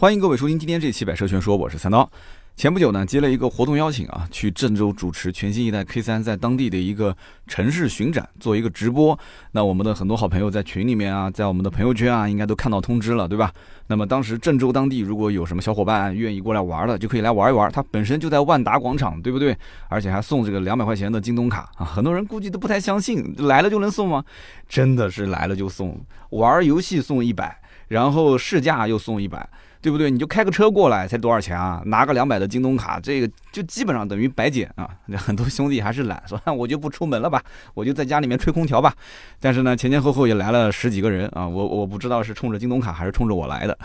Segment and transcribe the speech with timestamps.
[0.00, 2.10] 欢迎各位收听今天这期《百车全说》，我是三刀。
[2.56, 7.14] 前不久呢，接了一个活动邀请啊，去郑州主持全新一代 K3 在当地的一个
[7.46, 9.18] 城市巡展，做一个直播。
[9.52, 13.52] 那我们的很多好朋友在群里面啊，在我们的朋友圈啊，应该都看到通知了，对吧？
[13.88, 17.70] 那么当时郑州当地如果有什么小伙伴愿意过来玩的，就可以来玩一玩。
[17.70, 19.54] 它本身就在万达广场，对不对？
[19.90, 21.84] 而且还送这个两百块钱的京东卡啊！
[21.84, 24.24] 很多人估计都不太相信，来了就能送吗？
[24.66, 29.46] 真的是来了就送，玩游戏送一百，然后试驾又送一百。
[29.82, 30.10] 对不对？
[30.10, 31.82] 你就开个车过来，才多少钱啊？
[31.86, 34.88] 拿个两百的京东卡，这个就基本上等于白捡啊！
[35.16, 37.42] 很多兄弟还是懒，说我就不出门了吧，
[37.72, 38.94] 我就在家里面吹空调吧。
[39.40, 43.78] 但是呢，前前后后也来了十几个人啊，我 我不知道是冲着京东卡还是冲着我来的，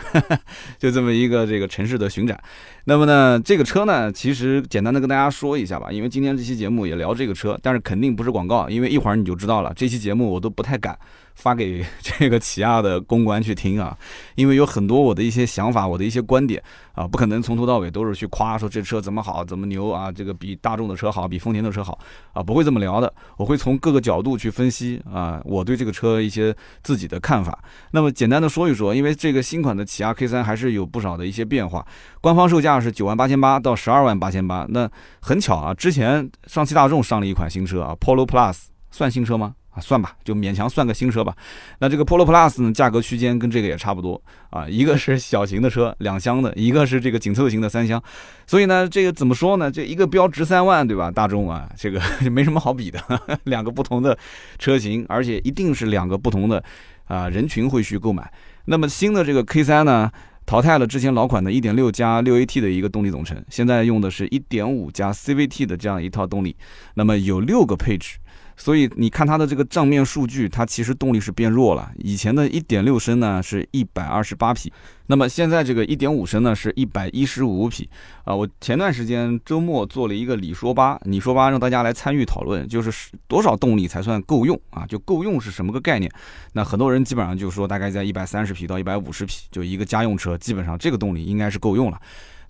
[0.78, 2.38] 就这么一个这个城市的巡展。
[2.84, 9.72] 那么呢，这个车呢，其实简单的跟大家说一下吧，因为今天这期节目也聊这个车，但是肯定不是广告，因为一会儿你就知道了。
[9.74, 10.98] 这期节目我都不太敢。
[11.36, 13.96] 发给这个起亚的公关去听啊，
[14.34, 16.60] 因为有很多我的一些想法，我的一些观点
[16.94, 21.98] 啊，不可能从头到尾都是去夸说这车怎么好，怎么牛啊，这个比大众的车好，比丰田的车好
[22.32, 23.12] 啊，不会这么聊的。
[23.36, 27.62] 我会从各个角度去分析啊，我对这个车一些自己的看法。
[27.92, 31.86] 那么简单的说一说，因为这个新款的起亚 K 三还是有不少的一些变化，
[32.20, 34.66] 官方售价是九万八千八到十二万八千八。
[34.70, 34.90] 那
[35.20, 38.56] 很巧啊，之前上汽大众上了一款新车啊，Polo Plus
[38.90, 39.54] 算新车吗？
[39.80, 41.34] 算吧，就勉强算个新车吧。
[41.78, 44.68] 那这个 Polo Plus 呢，价格区间跟这个也差不多啊。
[44.68, 48.02] 一个是小型的车，两厢的；一个是这个紧凑型的三厢。
[48.46, 49.70] 所以呢，这个怎么说呢？
[49.70, 51.10] 这一个标值三万，对吧？
[51.10, 53.00] 大众啊，这个 没什么好比的，
[53.44, 54.16] 两个不同的
[54.58, 56.62] 车型，而且一定是两个不同的
[57.04, 58.30] 啊人群会去购买。
[58.66, 60.10] 那么新的这个 K3 呢，
[60.44, 66.56] 淘汰了之前老款的1.6加 6AT 的一个动力总成，现在用的是一点五加 CVT 的这样一套动力。
[66.94, 68.16] 那么有六个配置。
[68.56, 71.92] 所以你看它的这个账面数据，它其实动力是变弱了。
[71.98, 74.72] 以前的一点六升呢是一百二十八匹，
[75.06, 77.88] 那么现在这个一点五升呢是一百一十五匹。
[78.24, 84.86] 啊，我前段时间周末做了一个你说吧，你说吧，让大家来参与讨论，就是多少动力才算够用啊？
[84.86, 86.10] 就够用是什么个概念？
[86.54, 92.00] 那很多人基本上就说大概在一百三十匹到一百五十匹，就一个家用车，基本上这个动力应该是够用了。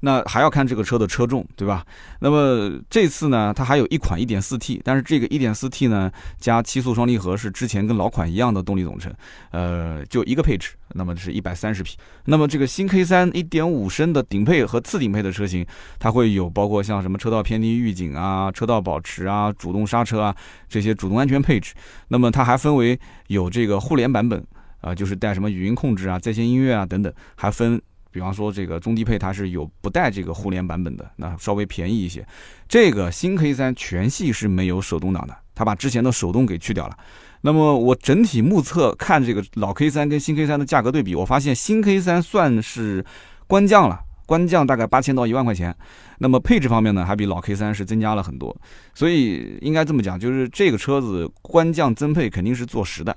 [0.06, 1.84] 那还要看这个车的车重，对吧？
[2.20, 6.08] 那么这次呢，它还有一款 1.4T，但是这个 1.4T 呢
[6.38, 9.12] 加七速双离合是之前跟老款一样的动力总成，
[9.50, 11.96] 呃，就一个配置，那么是一百三十匹。
[12.24, 15.66] 那么这个新 K3 1.5升的顶配和次顶配的车型，
[15.98, 20.32] 它会有包括像什么车道偏离预警啊、车道保持啊、主动刹车啊
[20.68, 21.74] 这些主动安全配置。
[22.06, 22.96] 那么它还分为
[23.26, 24.40] 有这个互联版本
[24.80, 27.82] 啊，就是带什么语音控制啊、在线音乐啊等等，还分。
[28.10, 32.26] 比方说这个中低配它是有不带这个互联版本的，那稍微便宜一些。
[32.68, 36.96] 这个新 K3 全系是没有手动挡的，它把之前的手动给去掉了。
[37.42, 43.04] 那么我整体目测看这个老 K3 跟新 K3 的价格对比，我发现新 K3 算是
[43.46, 45.76] 官降了，官降大概八千到一万块钱。
[46.18, 48.56] 那么配置方面呢，还比老 K3 是增加了很多。
[48.94, 53.16] 所以应该这么讲，就是这个车子官降增配肯定是坐实的。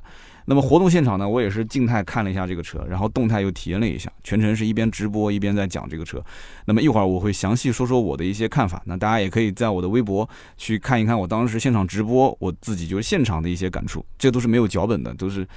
[0.50, 6.20] 那么活动现场呢，我也是静态看了一下这个车，然后动态又体验了一下，全程是一边直播一边在讲这个车。
[6.66, 10.28] 那么一会儿我会详细说说我的一些看法，那大家也可以在我的微博
[10.58, 15.48] 去看一看我当时现场直播我自己就是现场的一些感触，这都是没有脚本的，都是。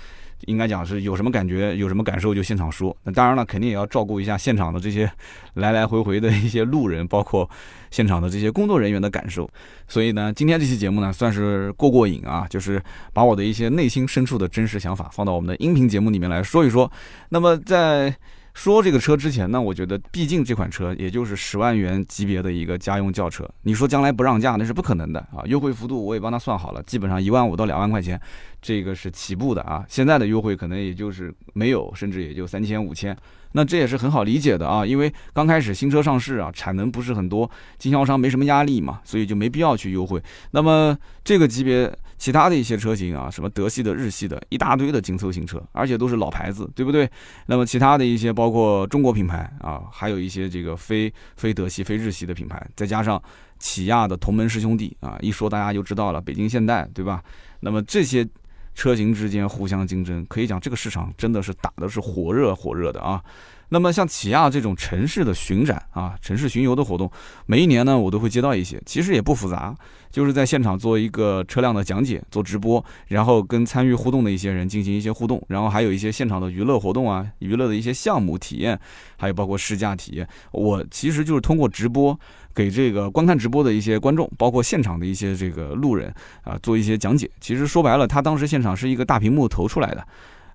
[0.47, 2.97] 应该讲是有什么感觉，有什么感受就现场说。
[3.05, 5.11] 那当然了，肯定也要照顾一下现场的这些
[5.55, 7.49] 来来回回的一些路人，包括
[7.91, 9.49] 现场的这些工作人员的感受。
[9.89, 12.83] 所以呢，今天这期节目呢，算是过过瘾啊，就是
[13.13, 16.91] 把我的一些内心深处的真实想法放到我们的音频节目里面来说一说。
[17.29, 18.15] 那么在
[18.55, 25.41] 说这个车之前呢，我觉得毕竟这款车也就是十万元级别的一个家用轿车，你说将来不让价那是不可能的啊！
[25.47, 28.21] 优惠幅度我也帮他算好了，基本上一万五到两万块钱，
[28.63, 29.85] 这个是起步的啊。
[29.89, 33.15] 现在的优惠可能也就是没有，甚至也就三千五千。
[33.55, 40.19] 那这也是很好理解的啊，因为刚开始新车上市啊，产能不是很多，经销商没什么压力嘛，所以就没必要去优惠。
[40.53, 47.07] 那么这个级别其他的一些车型啊，什么德系的、日系的，一大堆的紧凑型车，而且都是老牌子，对不对？
[47.45, 53.23] 那么其他的一些包括中国品牌啊，还有一些这个非非德系、非日系的品牌，再加上
[53.59, 57.23] 起亚的同门师兄弟啊，一说大家就知道了，北京现代，对吧？
[57.61, 58.27] 那么这些。
[58.75, 63.23] 车型之间互相竞争，可以讲这个市场真的是打的是火热火热的啊。
[63.69, 67.11] 那么像起亚这种城市的巡展啊，城市巡游的活动，
[67.47, 69.75] 每一年呢我都会接到一些，其实也不复杂，
[70.11, 78.79] 就是在现场做一个车辆的讲解，做直播，然后跟参与互动的一些人进行一些互动，然后还有一些现场的娱乐活动啊，娱乐的一些项目体验，
[79.17, 82.19] 还有包括试驾体验，我其实就是通过直播。
[82.55, 86.13] 给这个观看直播的一些观众，包括现场的一些这个路人
[86.43, 87.31] 啊，做一些讲解。
[87.41, 90.07] 其实说白了，他当时现场是一个大屏幕投出来的，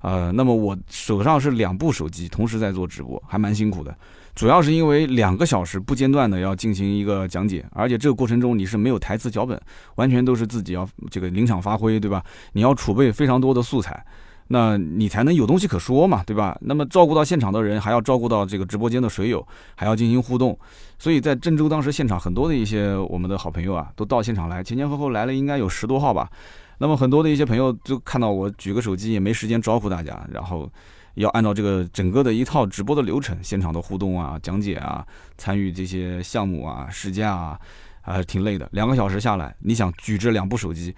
[0.02, 3.96] 呃，那么我手上是两部手机同时在做直播，还蛮辛苦的。
[4.36, 9.60] 主要是因为两个小时不间断的要进行一个讲解，而且这个过程中你是没有台词脚本，
[9.96, 12.24] 完全都是自己要这个临场发挥，对吧？
[12.54, 14.06] 你要储备非常多的素材，
[14.48, 16.58] 那你才能有东西可说嘛，对吧？
[16.62, 19.46] 那么照顾到现场的人，还要照顾到这个直播间的水友，
[19.76, 20.58] 还要进行互动，
[20.98, 26.30] 所以在郑州当时现场很多的一些我们的好朋友啊，都到现场来，前前后后来了应该有十多号吧。
[26.78, 30.70] 那么很多的一些朋友就看到我举个手机也没时间招呼大家，然后。
[31.18, 35.04] 要按照这个整个的一套直播的流程，现场的互动啊、讲解啊、
[35.36, 37.60] 参与这些项目啊、试驾啊，
[38.04, 38.70] 啊，挺累的。
[38.72, 40.94] 两个小时下来，你想举着两部手机，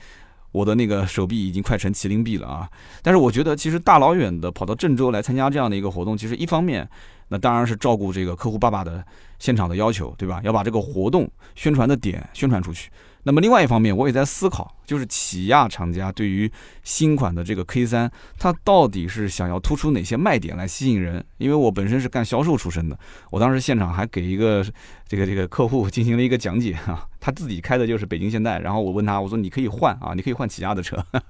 [0.51, 2.69] 我的那个手臂已经快成麒麟臂了啊！
[3.03, 6.89] 但是我觉得，其实大老远的跑到郑州来参加这样的一个活动，其实一方面，
[7.27, 9.03] 那当然是照顾这个客户爸爸的
[9.37, 10.41] 现场的要求，对吧？
[10.43, 12.89] 要把这个活动宣传的点宣传出去。
[13.29, 16.51] 那么另外一方面，我也在思考，就是起亚厂家对于
[16.83, 21.23] 新款的这个 K 三，它到底是想要突出哪些卖点来吸引人？
[21.37, 22.97] 因为我本身是干销售出身的，
[23.29, 24.65] 我当时现场还给一个
[25.07, 31.21] 这个这个客户进行了一个讲解啊，他自己开的就是北京现代，然后我问他，我说你可以换啊，你可以换起亚的车， 我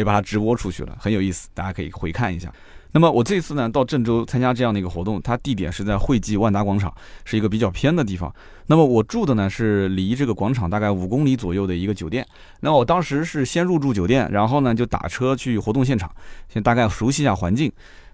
[0.00, 2.52] 也把它直播出去了，很有意思，大家可以回看一下。
[2.92, 6.92] 那么我这次呢到郑州参加这样的一个活动，它地点是在汇济万达广场，
[7.24, 8.32] 是一个比较偏的地方。
[8.66, 12.26] 那么我住的呢是离这个广场大概五公里左右的一个酒店。
[12.60, 16.10] 那我当时是先入住酒店，然后呢就打车去活动现场，
[16.48, 17.70] 先大概熟悉一下环境。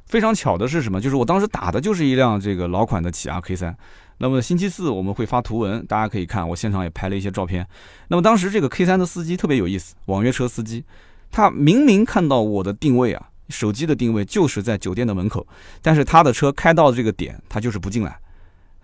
[0.06, 1.00] 非常巧的是什么？
[1.00, 3.74] 就是我当时打的就是一辆这个老款的起亚 K 三。
[4.18, 7.66] 那么星期四我们会发图文，大家可以看，我现场也拍了一些照片。
[8.08, 10.84] 那么当时这个 K 三的司机特别有意思，网约车司机，
[11.30, 13.28] 他明明看到我的定位啊。
[13.48, 15.46] 手机的定位就是在酒店的门口，
[15.82, 18.18] 但是他的车开到这个点，他就是不进来。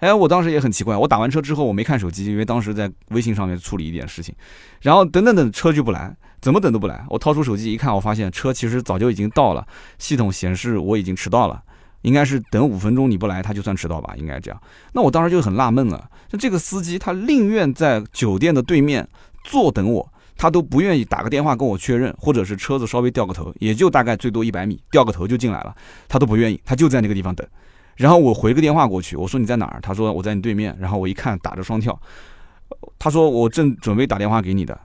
[0.01, 4.35] 哎，我当时也很奇怪，我打完车之后我没看手机，因为当时在微信上面处理一点事情。
[4.81, 7.05] 然后等等等，车就不来，怎么等都不来。
[7.11, 9.67] 我掏出手机一看，我发现车其实早就已经到了，
[9.99, 11.62] 系统显示我已经迟到了，
[12.01, 14.59] 应该是等五分钟你不来，他就算迟到吧，应该这样。
[14.95, 19.07] 那我当时就很纳闷了，就这个司机他宁愿在酒店的对面
[19.45, 20.12] 坐等我。
[20.40, 25.76] 他都不愿意打个电话跟我确认，或者是车子稍微掉个头，也就大概最多一百米掉个头就进来了，
[26.08, 27.46] 他都不愿意，他就在那个地方等。
[27.94, 29.78] 然后我回个电话过去，我说你在哪儿？
[29.82, 30.75] 他说我在你对面。
[30.81, 32.00] 然后我一看打着双跳，
[32.98, 34.81] 他说我正准备打电话给你的。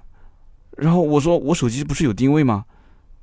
[0.75, 2.65] 然后我说我手机不是有定位吗？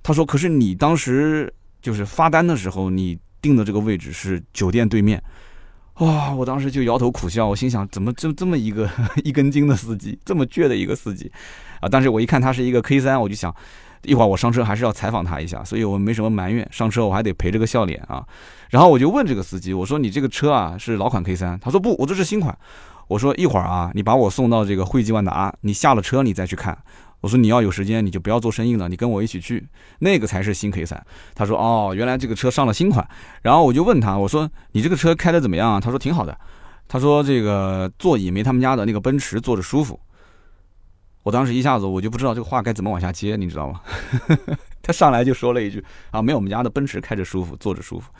[0.02, 1.52] 他说可是你当时
[1.82, 5.22] 就是发单的时候，你定的这个位置是酒店对面。
[5.96, 6.32] 哇！
[6.34, 8.88] 我当时就摇头苦笑，我心想怎么就这么一个
[9.22, 11.30] 一根筋的司机，这么倔的一个司机。
[11.82, 11.88] 啊！
[11.90, 13.54] 但是我一看他是一个 K 三，我就想，
[14.04, 16.66] 一会儿我上车还是要采访他一下，所以我没什么埋怨。
[16.70, 18.24] 上车我还得陪着个笑脸啊。
[18.70, 21.58] 然后我就问这个司机，我说你这个车啊是老款 K 三？
[21.60, 22.56] 他说不，我这是新款。
[23.08, 26.78] 我说一会儿啊，你把我送到这个汇济万达，你下了车你再去看。
[27.20, 29.66] 我说你要有时间你就不要做生意了，你跟我一起去，
[29.98, 31.04] 那个才是新 K 三。
[31.34, 33.06] 他说哦，原来这个车上了新款。
[33.42, 35.80] 然后我就问他，我说你这个车开的怎么样啊？
[35.80, 36.36] 他说挺好的。
[36.88, 39.98] 他说这个座椅没他们家的那个奔驰坐着舒服。
[41.22, 43.80] 我当时一下子我就不知道这个话该怎么往下接，你知道吗？
[44.82, 48.10] 他上来就说了一句啊，没有我们家的奔驰开着舒服，坐着舒服。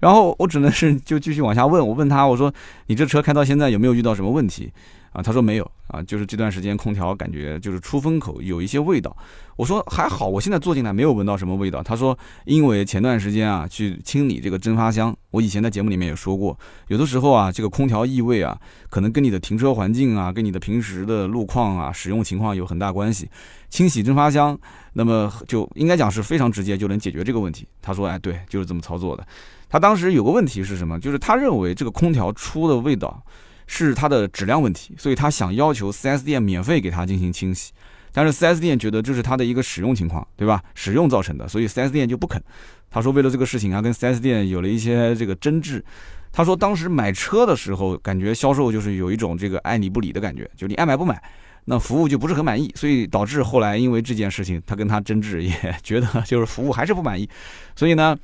[0.00, 2.52] 然后我只能是就继续往下问，我问他我说
[2.86, 4.72] 你这车开到现在有没有遇到什么问题？
[5.16, 9.16] 啊，他说没有啊，就是这段时间空调感觉就是出风口有一些味道。
[9.56, 11.82] 我说还好，我现在坐进来没有闻到什么味道。
[11.82, 16.58] 他说因为前段时间啊去清理这个蒸发箱，我以前在节目里面也说过，
[16.88, 18.60] 有的时候啊这个空调异味啊，
[18.90, 23.26] 可能跟你的停车环境啊，跟你的平时的路况啊使用情况有很大关系。
[23.70, 24.58] 清洗蒸发箱，
[24.92, 27.66] 那么就应该讲是非常直接就能解决这个问题。
[27.80, 29.26] 他说哎对，就是这么操作的。
[29.70, 31.00] 他当时有个问题是什么？
[31.00, 33.22] 就是他认为这个空调出的味道。
[33.66, 37.72] 是它的质量问题，所以他想要求 4S 店免费给他进行清洗，
[38.12, 40.62] 但是 4S 店觉得这是他的一个使用情况，对吧？
[40.74, 42.42] 使用造成的，所以 4S 店就不肯。
[42.88, 45.84] 他说为了这个事情啊，跟 4S 店有了一些这个争执。
[46.32, 51.20] 他说当时买车的时候，感觉销售就是有一种这个爱理不理的感觉，就你爱买不买，
[51.64, 57.28] 那服务就不是很满意，所以导致后来因为这件事情，他跟他争执，也觉得就是服务还是不满意，
[57.74, 58.16] 所以呢。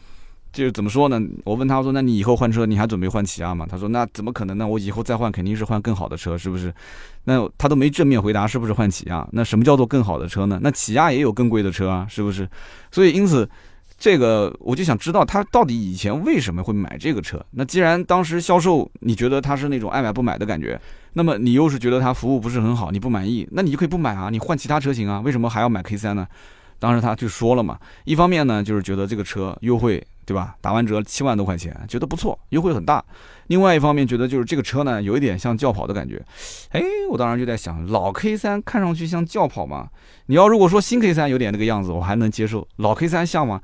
[0.53, 1.21] 就是怎么说呢？
[1.45, 4.67] 我问他说：“那你以后换车，你还准备换起亚吗？”他说：“那怎么可能呢？
[4.67, 6.73] 我以后再换肯定是换更好的车，是不是？”
[7.25, 9.27] 那他都没正面回答是不是换起亚？
[9.33, 10.59] 那什么叫做更好的车呢？
[10.63, 12.47] 那起亚也有更贵的车啊，是不是？
[12.91, 13.49] 所以因此，
[13.97, 17.43] 这个我就想知道他到底以前为什么会买这个车？
[17.53, 20.79] 那既然当时销售你觉得他是那种爱买不买的感觉，
[21.15, 26.27] 那么你又是觉得他服务不是很好，你不满意，那你就可以不买啊，你换其他车型啊，为什么还要买 K 三呢？
[26.79, 30.05] 当时他就说了嘛，一方面呢就是觉得这个车优惠。
[30.25, 30.57] 对吧？
[30.61, 33.05] 打完折七万多块钱，觉得不错，优惠很大。
[33.49, 36.25] 另外一方面，觉得就是这个车呢，有一点像轿跑的感觉。
[36.71, 39.89] 哎，我当时就在想，老 K 三看上去像轿跑吗？
[40.27, 42.67] 你要如果说新 K 三有点那个样子，我还能接受。
[42.77, 43.61] 老 K 三像吗？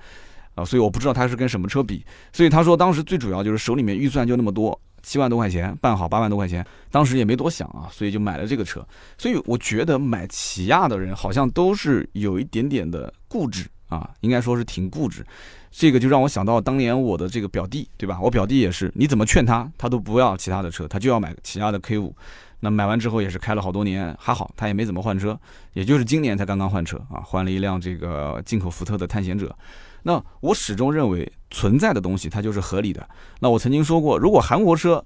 [0.56, 2.04] 啊，所以我不知道他是跟什么车比。
[2.32, 8.84] 所以他说当时最主要就是手里面预算就那么多，七万多块钱办好八万多块钱，当时也没多想啊，所以就买了这个车。
[9.16, 15.24] 所以我觉得买起亚的人好像都是有一点点的固执啊，应该说是挺固执。
[15.70, 18.18] 这个就让我想到当年我的这个表弟，对吧？
[18.20, 22.14] 我表弟也是，你怎么劝他，他都不要其他的车，他就要买起亚的 K 五。
[22.60, 25.38] 那买完之后也是开了好多年，还好他也没怎么换车，
[25.74, 29.54] 也就是今年才刚刚换车啊，换了一辆这个进口福特的探险者。
[30.02, 33.08] 那我始终认为存在的东西它就是合理的。
[33.40, 35.04] 那我曾经说过，如果韩国车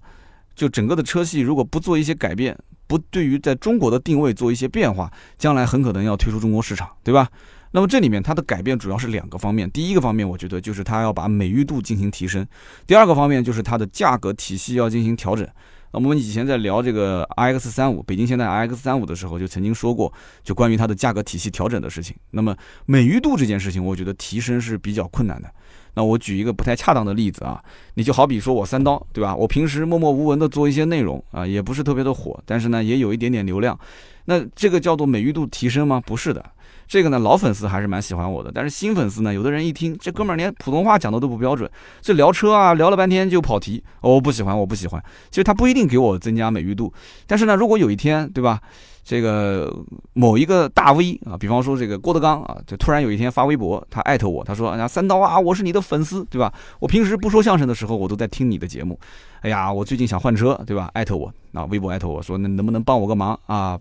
[0.55, 7.29] 就整个的车系如果不做一些改变，不对于在中国的定位做一些变化，将来很可能要退出中国市场，对吧？
[7.73, 12.47] 那么这里面它的改变主要是两个方面，第一个方面我觉得就是它要把美誉度进行提升，
[12.87, 15.47] 第二个方面就是它的价格体系要进行调整。
[15.95, 20.11] 那我们以前在聊这个 iX 三五，北京现代 iX 三五的时候，就曾经说过，
[20.43, 22.17] 就关于它的价格体系调整的事情。
[22.31, 25.51] 那么美誉度这件事情，我觉得提升是比较困难的。
[25.95, 27.63] 那我举一个不太恰当的例子啊，
[27.95, 29.37] 你就好比说我三刀，对吧？
[29.37, 33.79] 我平时默默无闻的做一些内容啊，也不是特别的火，但是呢，也有一点点流量。
[34.25, 36.03] 那这个叫做美誉度提升吗？
[36.07, 36.43] 不是的。
[36.87, 41.71] 这个呢，老粉丝还是蛮喜欢我的，但是新粉丝呢，有的人一听这哥们儿连普通话讲的都不标准，
[42.01, 45.03] 这聊车啊聊了半天就跑题，我不喜欢，我不喜欢。
[45.31, 46.93] 其实他不一定给我增加美誉度，
[47.27, 48.61] 但是呢，如果有一天，对吧？
[49.05, 49.75] 这个
[50.13, 56.55] 某一个大 V 啊，比方说这个郭德纲啊，就突然有一天发微博，他艾特我，他说：“哎呀，三刀啊，我是你的粉丝，对吧？
[56.79, 58.97] 我平时不说相声的时候，我都在听你的节目。
[59.41, 60.89] 哎呀，我最近想换车，对吧？
[60.95, 63.77] 艾特我，那微博艾特我说，那能不能帮我个忙啊？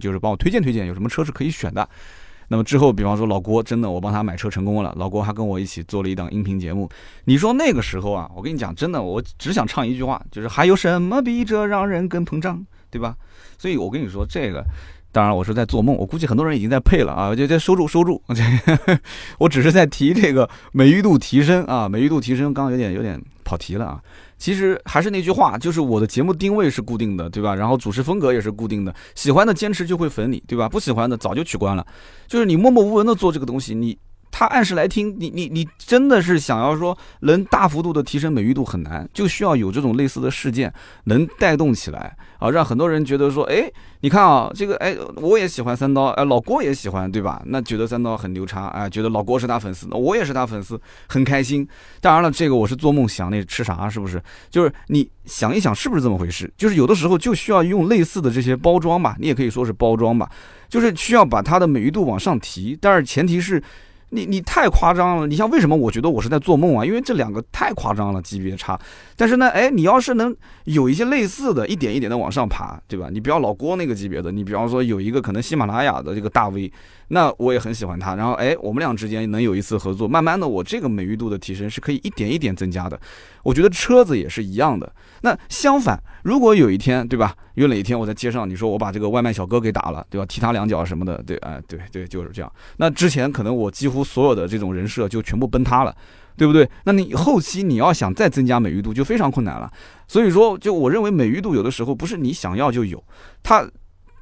[0.00, 1.88] 就是帮我推荐推荐，有什么车是可以选的。”
[2.48, 6.88] 那么之后，比方说老郭真的，我帮他买车成功了，老郭还跟我一起做了一档音频节目。
[7.24, 13.16] 你说那个时候啊，我跟你讲，真的，我只想唱一句话，就是还有什么比这让人更膨胀，对吧？
[13.58, 14.64] 所以我跟你说这个，
[15.16, 18.20] 当然我是在做梦，我估计很多人已经在配了啊，就就收住收住，
[19.40, 23.98] 我只是在提这个美誉度提升啊，美誉度提升，刚刚有点有点跑题了啊。
[24.36, 27.54] 其实还是那句话，就是我的节目定位是固定的，对吧？
[27.54, 30.68] 然后主持风格也是固定的，喜欢的坚持就会粉你，对吧？
[30.68, 31.86] 不喜欢的早就取关了。
[32.28, 33.96] 就是你默默无闻的做这个东西，你
[34.30, 40.72] 他按时来听，你你你真的是想要说能大幅度的提升美誉度很难，就需要有这种类似的事件
[41.04, 43.70] 能带动起来啊，让很多人觉得说，哎。
[44.00, 47.42] 你看啊，这个哎，我也喜欢三刀，哎，老郭也喜欢，对吧？
[47.46, 50.78] 那觉得三刀很牛叉，哎，觉得老郭是他粉丝，我也是他粉丝，
[51.08, 51.66] 很开心。
[52.00, 54.22] 当然了，这个我是做梦想，那吃啥是不是？
[54.48, 56.48] 就是你想一想，是不是这么回事？
[56.58, 60.30] 就是有的时候就需要用类似的这些包装吧，你也可以说是包装吧，
[60.68, 63.60] 就是需要把它的美誉度往上提，但是前提是。
[64.10, 65.26] 你你太夸张了！
[65.26, 66.84] 你像为什么我觉得我是在做梦啊？
[66.84, 68.78] 因为这两个太夸张了，级别差。
[69.16, 70.34] 但是呢，哎，你要是能
[70.64, 73.08] 有一些类似的，一点一点的往上爬，对吧？
[73.10, 76.72] 你不要老郭那个级别的，你比方说有一个可能喜马拉雅的这个大 V。
[77.08, 83.00] 那我也很喜欢他，然后哎，我们俩之间能有一次合作，慢慢的我这个美誉度的提升是可以一点一点增加的。
[83.44, 84.92] 我觉得车子也是一样的。
[85.22, 87.34] 那相反，如果有一天，对吧？
[87.54, 90.26] 有哪一天我在街上，你说我把这个外卖小哥给打了，对吧？
[90.26, 92.52] 踢他两脚什么的，对，哎，对对，就是这样。
[92.78, 95.94] 那之前可能我几乎所有的这种人设就全部崩塌了，
[96.36, 96.68] 对不对？
[96.84, 99.70] 那你后期你要想再增加美誉度就非常困难了。
[100.08, 103.02] 所以说，就我认为美誉度有的时候不是你想要就有，
[103.44, 103.64] 它。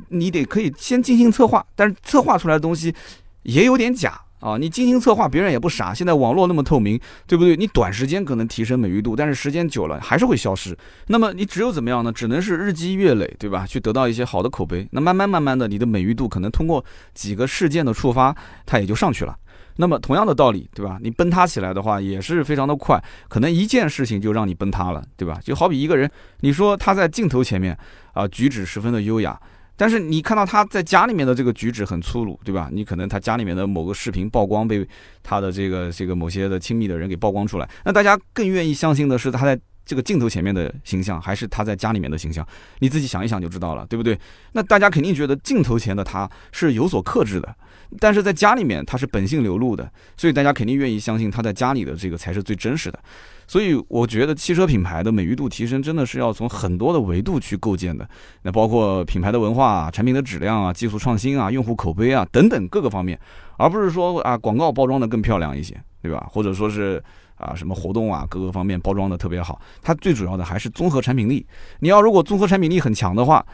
[0.09, 2.95] 你得可以先精心策划，但是策划出来的东西
[3.43, 4.59] 也有点假啊！
[4.59, 5.95] 你精心策划，别人也不傻。
[5.95, 7.57] 现在网络那么透明，对不对？
[7.57, 10.77] 你短时间可能提升美誉度，但是时间久了还是会消失。
[11.07, 12.13] 那么你只有怎么样呢？
[12.13, 13.67] 只能是日积月累，对吧？
[13.67, 14.87] 去得到一些好的口碑。
[14.91, 16.85] 那慢慢慢慢的，你的美誉度可能通过
[17.15, 18.37] 几个事件的触发，
[18.67, 19.35] 它也就上去了。
[19.77, 20.99] 那么同样的道理，对吧？
[21.01, 25.41] 你崩塌起来的话，也是非常的快，可能一件事情就让你崩塌了，对吧？
[25.43, 26.11] 就好比一个人，
[26.41, 27.77] 你说他在镜头前面
[28.13, 29.41] 啊，举止十分的优雅。
[29.76, 32.69] 但是你看到他在家里面的这个举止很粗鲁，对吧？
[32.73, 34.87] 你可能他家里面的某个视频曝光，被
[35.23, 42.47] 他的这个这个某些的亲密的人给曝光出来，那大家更愿意相信的是他在这个镜头前面的形象，还是他在家里面的形象？
[42.78, 44.19] 你自己想一想就知道了，对不对？
[44.52, 47.54] 那大家肯定觉得镜头前的他是有所克制的。
[48.00, 52.99] 但是在家里面他是本性流露的，所以大家肯定愿意相信他在家里的这个才是最真实的。
[53.47, 58.09] 所以我觉得汽车品牌的美誉度提升真的是要从很多的维度去构建的，
[58.43, 63.19] 那包括品牌的文化、产品的质量啊、技术创新啊、用户口碑啊等等各个方面，
[63.57, 66.27] 而不是说啊广告包装的更漂亮一些，对吧？
[66.31, 67.03] 或者说是
[67.37, 71.47] 啊什么活动啊各个方面包装的特别好，它最主要的还是综合产品力。
[71.81, 73.45] 你要如果综合产品力很强的话。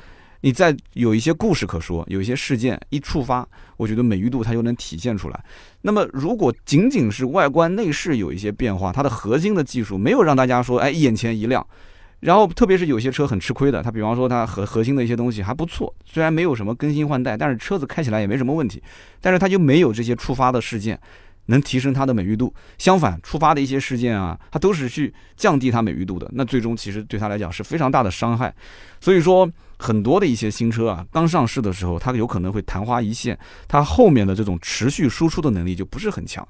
[0.43, 5.45] 你再有一些故事可说，有一些事件一触发，我觉得美誉度它就能体现出来。
[5.83, 11.67] 那么，如果仅仅是外观内饰有一些变化，它的核心的技术没有让大家说，哎，眼前一亮。
[12.21, 18.83] 然后，特别是有些车很吃亏的，它比方说它核核心的一些东西还不错，虽然没有什么更新换代，但是车子开起来也没什么问题。
[19.23, 21.01] 但是它就没有这些触发的事件，
[21.47, 22.53] 能提升它的美誉度。
[22.77, 26.31] 相反，触发的一些事件啊，它都是去降低它美誉度的。
[26.35, 28.55] 那最终其实对他来讲是非常大的伤害。
[29.01, 36.47] 所以说，很多的一些新车啊，刚上市的时候，它有可能会昙花一现，它后面的这种持续输出的能力就不是很强。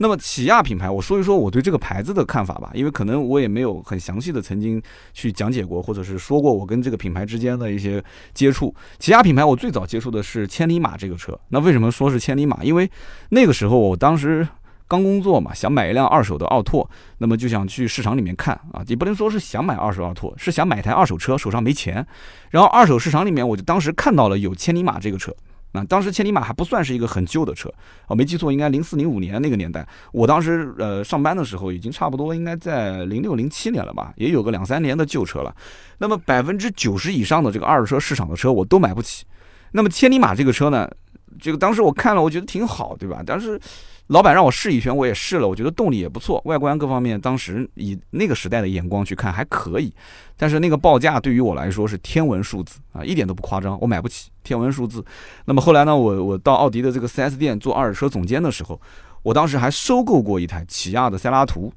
[0.00, 4.80] 那么起亚品牌，我说一说我对这个牌子的看法吧，因为可能我也没有很详细的曾经
[5.12, 8.00] 去讲解过，或者是说过我跟这个品牌之间的一些
[8.32, 8.72] 接触。
[9.00, 12.62] 起亚品牌我最早接触的是千里马这个车，那为什么说是千里马？
[12.62, 12.88] 因为
[13.30, 14.46] 那个时候我当时
[14.88, 22.04] 刚工作嘛，想买一辆二手的奥拓，那么就想去市场里面看啊，也不能说是想买二手奥拓，是想买台二手车，手上没钱，
[22.50, 25.32] 然后二手市场里面我就当时看到了有千里马这个车。
[25.72, 27.70] 那当时千里马还不算是一个很旧的车，
[28.06, 29.86] 我没记错，应该零四零五年那个年代。
[30.12, 35.54] 我当时呃上班的时候，已经差不多应该在零六零七年了吧，也有个两三年的旧车了。
[35.98, 39.26] 那么百分之九十以上的这个二手车市场的车我都买不起。
[39.72, 40.90] 那么千里马这个车呢，
[41.38, 43.22] 这个当时我看了，我觉得挺好，对吧？
[43.26, 43.60] 但是。
[44.08, 49.92] 老板让我试一圈，我也试了，我觉得动力也不错，外观各方面，当时以那个时代的眼光去看还可以。
[50.36, 55.04] 但是那个报价对于我来说是天文数字啊，一点都不夸张，我买不起天文数字。
[55.44, 58.80] 那么后来呢，我我到奥迪的这个 4S 店做二手车总监的时候，
[59.22, 61.70] 我当时还收购过一台起亚的塞拉图，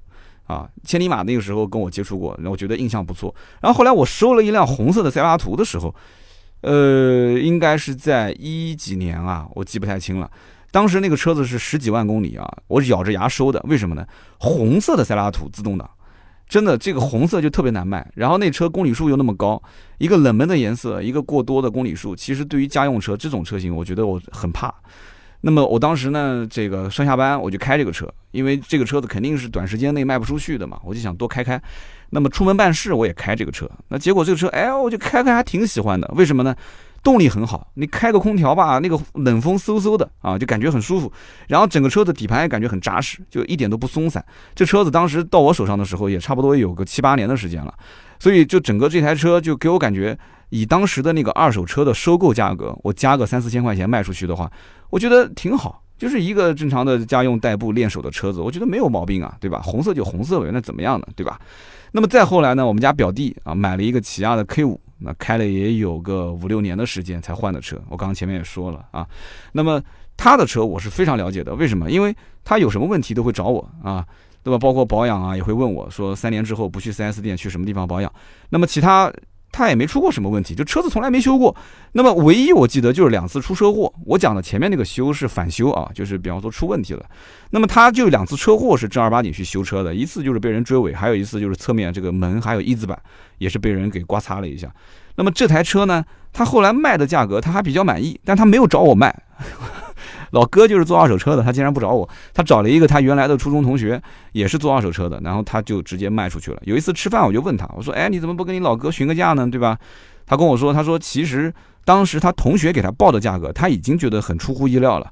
[0.45, 3.33] 啊，千里马那个时候跟我接触过，然后我觉得印象不错。
[3.59, 5.93] 然后后来我收了一辆红色的塞拉图的时候，
[6.61, 10.31] 呃，应该是在一几年啊，我记不太清了。
[10.71, 13.61] 当时那个车子是十几万公里啊，我咬着牙收的。
[13.67, 14.05] 为什么呢？
[14.37, 15.89] 红色的塞拉图自动挡，
[16.47, 18.09] 真的这个红色就特别难卖。
[18.15, 19.61] 然后那车公里数又那么高，
[19.97, 24.73] 一个冷门的颜色，一个过多的公里数，其实对于家用车这种车型，我觉得我很怕。
[25.41, 31.61] 那么我当时呢，这个上下班我就开这个车，因为这个车子肯定是短时间内卖不出去的嘛，我就想多开开。
[32.11, 36.09] 那么出门办事我也开这个车，那结果这个车，哎，我就开开还挺喜欢的。
[36.15, 36.55] 为什么呢？
[37.03, 41.11] 动力很好，你开个空调吧，那个冷风嗖嗖的啊，就感觉很舒服。
[41.47, 44.23] 然后整个车子底盘也感觉很扎实，就一点都不松散。
[44.53, 47.73] 这车子当时到我手上的时候，也差不多有个七八年的时间了，
[48.19, 50.15] 所以就整个这台车就给我感觉，
[50.49, 54.51] 以当时的那个二手车的收购价格，我加个三四千块钱卖出去的话，
[54.91, 59.59] 我觉得挺好，就是一个正常的家用代步练手的车子，我觉得没有毛病啊，对吧？
[59.63, 61.39] 红色就红色呗，那怎么样呢，对吧？
[61.93, 64.79] 那么再后来呢，我们家表弟啊买了一个起亚的 K 五。
[65.01, 69.07] 那开了也有个五六年的时间才换的车，我刚刚前面也说了啊。
[69.51, 69.81] 那么
[70.15, 71.89] 他的车我是非常了解的，为什么？
[71.89, 74.05] 因为他有什么问题都会找我啊，
[74.43, 74.57] 对吧？
[74.57, 78.13] 包括保养啊，也会问我说三年之后不去 4S 店去什么地方保养。
[78.49, 79.11] 那么其他。
[79.51, 81.55] 他也没出过什么问题，就车子从来没修过。
[81.91, 83.93] 那么唯一我记得就是两次出车祸。
[84.05, 87.05] 我讲的前面那个修是返修啊，就是比方说出问题了。
[87.49, 92.97] 那么他就两次车祸是正儿八经去修车的，一次就是被人追尾，还有一次就是侧面这个门还有翼子板
[93.39, 94.73] 也是被人给刮擦了一下。
[95.15, 99.13] 那么这台车呢，他后来卖的价格他还比较满意，但他没有找我卖。
[100.31, 106.61] 老哥就是做二手车的，他竟然不找我，他找了一个他原来的初中同学，也是做二手车的，然后他就直接卖出去了。
[106.65, 109.47] 有一次吃饭，我就问他，我说：“哎，你怎么不跟你老哥询个价呢？
[109.49, 109.77] 对吧？”
[110.25, 111.53] 他跟我说：“他说其实
[111.85, 115.11] 当时他同学给他报的价格，他已经觉得很出乎意料了，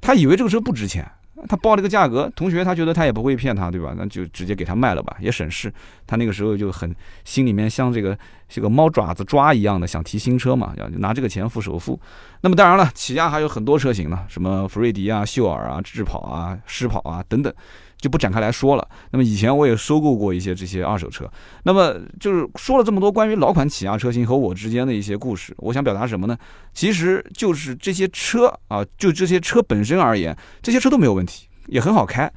[0.00, 1.06] 他以为这个车不值钱。”
[1.48, 3.94] 他报这个价格，同学他觉得他也不会骗他，对吧？
[3.96, 5.72] 那就直接给他卖了吧，也省事。
[6.06, 8.16] 他那个时候就很心里面像这个
[8.48, 11.98] 这个猫爪子抓一样的，想提新车嘛，要拿这个钱付首付。
[12.40, 17.52] 那么当然了，起亚还有很多车型呢，什么福瑞迪啊、秀尔啊、智跑啊、狮跑啊等等。
[18.00, 18.88] 就不展开来说了。
[19.10, 21.30] 那么以前我也收购过一些这些二手车。
[21.64, 26.36] 那么就是说了这么多关于老款起亚车型和我之间的一些故事，我想表达什么呢？
[26.72, 32.32] 其实就是这些车啊，就这些车本身而言，这些车都没有问题，也很好开。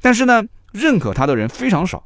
[0.00, 2.04] 但是呢，认可它的人非常少。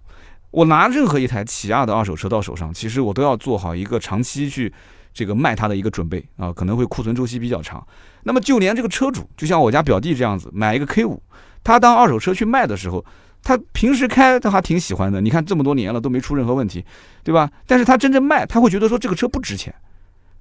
[0.50, 4.72] 我拿任何一台起亚的二手车到手上，其实我都要做好一个长期去
[5.12, 7.86] 这个卖它的一个准备啊，可能会库存周期比较长。
[8.22, 11.22] 那么就连这个车主，就像我家表弟这样子，买一个 K 五。
[11.68, 13.04] 他当二手车去卖的时候，
[13.42, 15.20] 他平时开他还挺喜欢的。
[15.20, 16.82] 你看这么多年了都没出任何问题，
[17.22, 17.50] 对吧？
[17.66, 19.74] 但是他真正卖，他会觉得说这个车不值钱，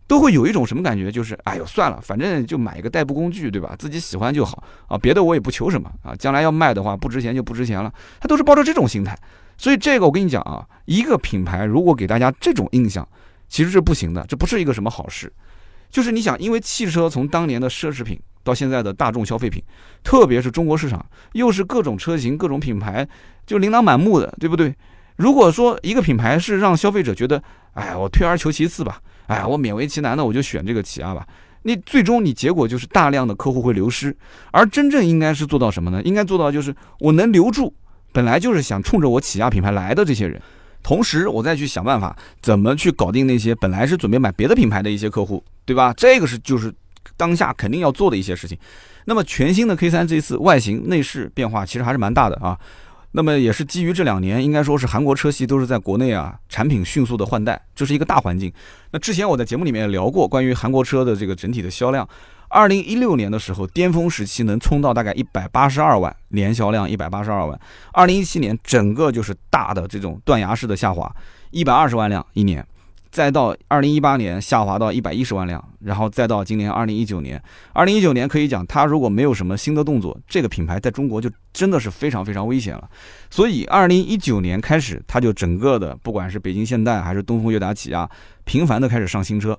[0.08, 1.12] 都会有一种什么感觉？
[1.12, 3.76] 就是哎呦算了，反正就买一个代步工具，对吧？
[3.78, 6.16] 自己喜欢就好啊，别的我也不求什么啊。
[6.16, 7.92] 将来要卖的话，不值钱就不值钱了。
[8.22, 9.14] 他都是抱着这种心态。
[9.58, 13.06] 所以这个我跟你讲啊，一个品牌如果给大家这种印象，
[13.50, 15.30] 其实是不行的，这不是一个什么好事。
[15.90, 18.18] 就是你想，因为汽车从当年的奢侈品。
[18.48, 19.62] 到现在的大众消费品，
[20.02, 23.06] 特别是中国市场，又是各种车型、各种品牌，
[23.46, 24.74] 就琳琅满目的，对不对？
[25.18, 31.28] 如果说一个品牌是让消费者觉得，哎，我退而求其次吧，哎，我勉为其难的我就选这个起亚吧，
[31.64, 34.16] 你最终你结果就是大量的客户会流失。
[34.52, 36.02] 而真正应该是做到什么呢？
[36.04, 37.74] 应该做到就是我能留住
[38.14, 40.42] 本来就是想冲着我起亚品牌来的这些人，
[40.82, 45.94] 同时我再去想办法怎么去搞定那些本来是准备买别的品牌的一些客户，对吧？
[45.98, 46.74] 这个是就是。
[47.18, 48.58] 当下肯定要做的一些事情，
[49.06, 52.58] 那么全新的 K 三这次外形内饰变化其实还是蛮大的啊。
[53.14, 58.52] 那么也是基于这两年，应该说是韩国车系都是在国内啊产品迅速的换代，这是一个大环境。
[58.92, 62.08] 那之前我在节目里面聊过关于韩国车的这个整体的销量，
[62.50, 67.60] 二零一六年的时候巅峰时期能冲到大概一百八十二万年销量，一百八十二万。
[67.94, 71.12] 二零一七年整个就是大的这种断崖式的下滑，
[71.50, 72.64] 一百二十万辆一年。
[73.12, 77.42] 再到二零一八年下滑到一百一十万辆，然后再到今年二零一九年，
[77.74, 82.90] 二零一九年可以讲，它如果没有什么新的动作，这个品牌在中国就真的是非常非常危险了。
[83.30, 88.10] 所以二零一九年开始，它就整个的不管是北京现代还是东风悦达起亚，
[88.44, 89.58] 频繁的开始上新车，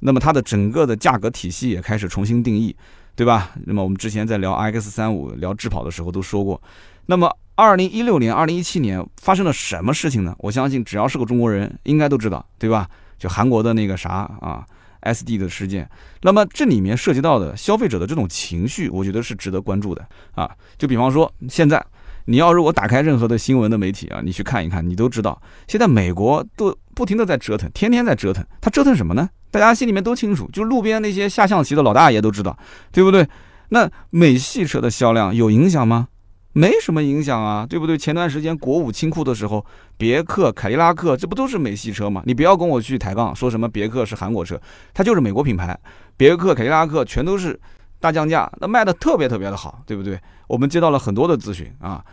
[0.00, 2.74] 那么它的整个的价格体系也开始重新定义，
[3.20, 3.50] 对吧？
[3.66, 6.62] 那么我们之前在聊 X 三五聊智跑的时候都说过，
[7.04, 7.30] 那么。
[7.56, 10.34] 二零一六年、二零一七年发生了什么事情呢？
[10.38, 12.88] 我相信只要是个中国人，应该都知道，对吧？
[13.18, 14.64] 就韩国的那个啥啊
[15.02, 15.86] ，SD 的事件。
[16.22, 20.02] 那么这里面涉及到的消费者的这种情绪，我觉得是值得关注的
[20.32, 20.50] 啊。
[20.78, 21.84] 就比方说，现在
[22.24, 28.42] 你要如果打开任何的新闻的媒体啊，你去看一看，你都知道，现在美国都不停的在折腾，天天在折腾。
[28.58, 29.28] 他折腾什么呢？
[29.50, 32.56] 大家心里面都清楚，就路边那些下象棋的老大爷都知道，
[32.92, 33.26] 对不对？
[33.70, 36.08] 那美系车的销量有影响吗？
[36.52, 37.96] 没什么影响啊，对不对？
[37.96, 39.64] 前段时间国五清库的时候，
[39.96, 42.22] 别克、凯迪拉克，这不都是美系车吗？
[42.26, 44.60] 你不要跟我去抬杠，说什么别克是韩国车，
[44.92, 45.78] 它就是美国品牌。
[46.16, 47.58] 别克、凯迪拉克全都是
[48.00, 50.18] 大降价，那卖的特别特别的好，对不对？
[50.48, 52.04] 我们接到了很多的咨询啊，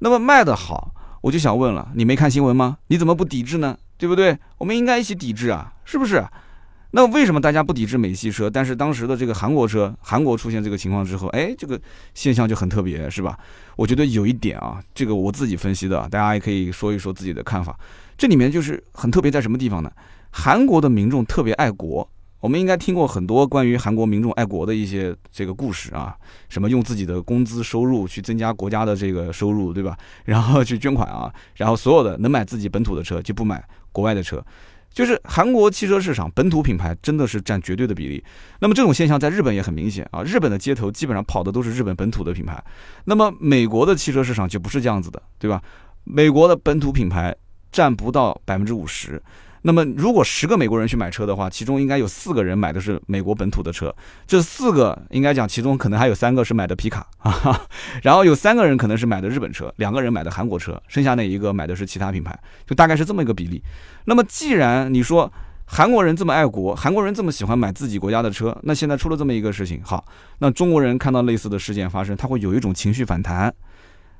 [0.00, 2.78] 那么卖的好，我就想问了，你没看新闻吗？
[2.88, 3.78] 你怎么不抵制呢？
[3.96, 4.36] 对不对？
[4.58, 6.24] 我们应该一起抵制啊，是不是？
[6.96, 8.48] 那为什么大家不抵制美系车？
[8.48, 11.78] 但是当时的这个韩国车，韩国出现这个情况之后，哎，这个
[12.14, 13.36] 现象就很特别，是吧？
[13.74, 17.76] 我觉得有一点啊，这个我自己分析的，大家也可以说一说自己的看法。
[18.16, 19.90] 这里面就是很特别在什么地方呢？
[20.30, 26.14] 韩国的民众特别爱国，我们应该听过很多关于韩国民众爱国的一些这个故事啊，
[26.48, 29.98] 什么用自己的工资收入去增加国家的这个收入，对吧？
[30.26, 34.40] 然后去捐款啊，然后所有的能买自己本土的车就不买国外的车。
[34.94, 38.24] 就是韩国汽车市场本土品牌真的是占绝对的比例，
[38.60, 42.64] 那么这种现象在日本也很明显啊，日本的街头基本上跑的都是日本本土的品牌，
[43.04, 45.60] 那么美国的汽车市场就不是这样子的，对吧？
[46.04, 47.34] 美国的本土品牌
[47.72, 49.20] 占不到百分之五十。
[49.66, 53.94] 那么，如果十个美国人去买车的话，其中应该有四个人买的是美国本土的车。
[54.26, 57.66] 这四个应该讲，其中可能还有三个是买的皮卡啊，
[58.04, 63.62] 然后有三个人可能是买的日本车，两个人买的韩国车，剩下那一个买的是其他品牌，就大概是这么一个比例。
[64.04, 65.32] 那么，既然你说
[65.64, 70.04] 韩国人这么爱国，韩国人这么喜欢买自己国家的车，那现在出了这么一个事情，好，
[70.40, 73.54] 那中国人看到类似的事件发生，他会有一种情绪反弹。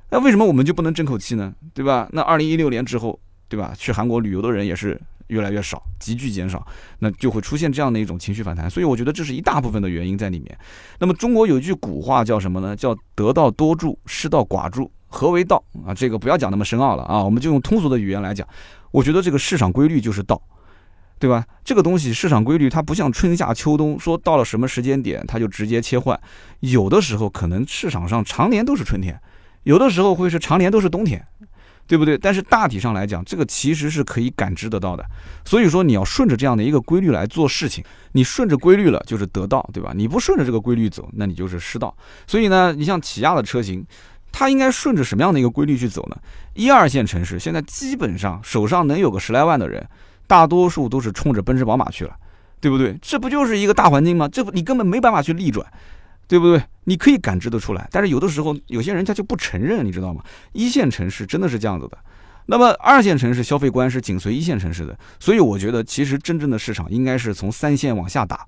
[0.09, 1.53] 那为什么我们就不能争口气呢？
[1.71, 2.09] 对吧？
[2.13, 3.75] 那二零一六年之后，对吧？
[3.77, 4.99] 去韩国旅游的人也是。
[5.27, 6.65] 越来越少，急剧减少，
[6.99, 10.57] 那就会出现这样的一种情绪反弹，所以我觉得这是一大部分的原因在里面。
[10.99, 12.75] 那么中国有一句古话叫什么呢？
[12.75, 14.91] 叫得道多助，失道寡助。
[15.07, 15.93] 何为道啊？
[15.93, 18.45] 这个不要讲那么深奥了啊，我们就用通俗的语言来讲。
[18.91, 20.41] 我觉得这个市场规律就是道，
[21.19, 21.45] 对吧？
[21.63, 26.19] 这个东西市场规律它不像春夏秋冬，说到了什么时间点它就直接切换，
[26.59, 29.17] 有的时候可能市场上常年都是春天，
[29.63, 31.25] 有的时候会是常年都是冬天。
[31.87, 32.17] 对不对？
[32.17, 35.05] 但是大体上来讲，这个其实是可以感知得到的。
[35.45, 39.91] 所以说，你要顺着这样的一个规律来做事情，你顺着规律了就是得道，对吧？
[39.95, 41.95] 你不顺着这个规律走，那你就是失道。
[42.25, 43.85] 所以呢，你像起亚的车型，
[44.31, 46.17] 它应该顺着什么样的一个规律去走呢？
[46.55, 49.87] 一二线城市现在基本上手上能有个十来万的人，
[50.25, 52.15] 大多数都是冲着奔驰、宝马去了，
[52.59, 52.97] 对不对？
[53.01, 54.27] 这不就是一个大环境吗？
[54.27, 55.65] 这不你根本没办法去逆转。
[56.27, 56.63] 对不对？
[56.85, 60.23] 你可以感知得出来，但是有的时候有些人他就不承认，你知道吗？
[60.53, 61.97] 一线城市真的是这样子的，
[62.45, 68.45] 那么二线城市消费观是紧随一线城市的，所以我觉得其实真正的市场应该是从三线往下打，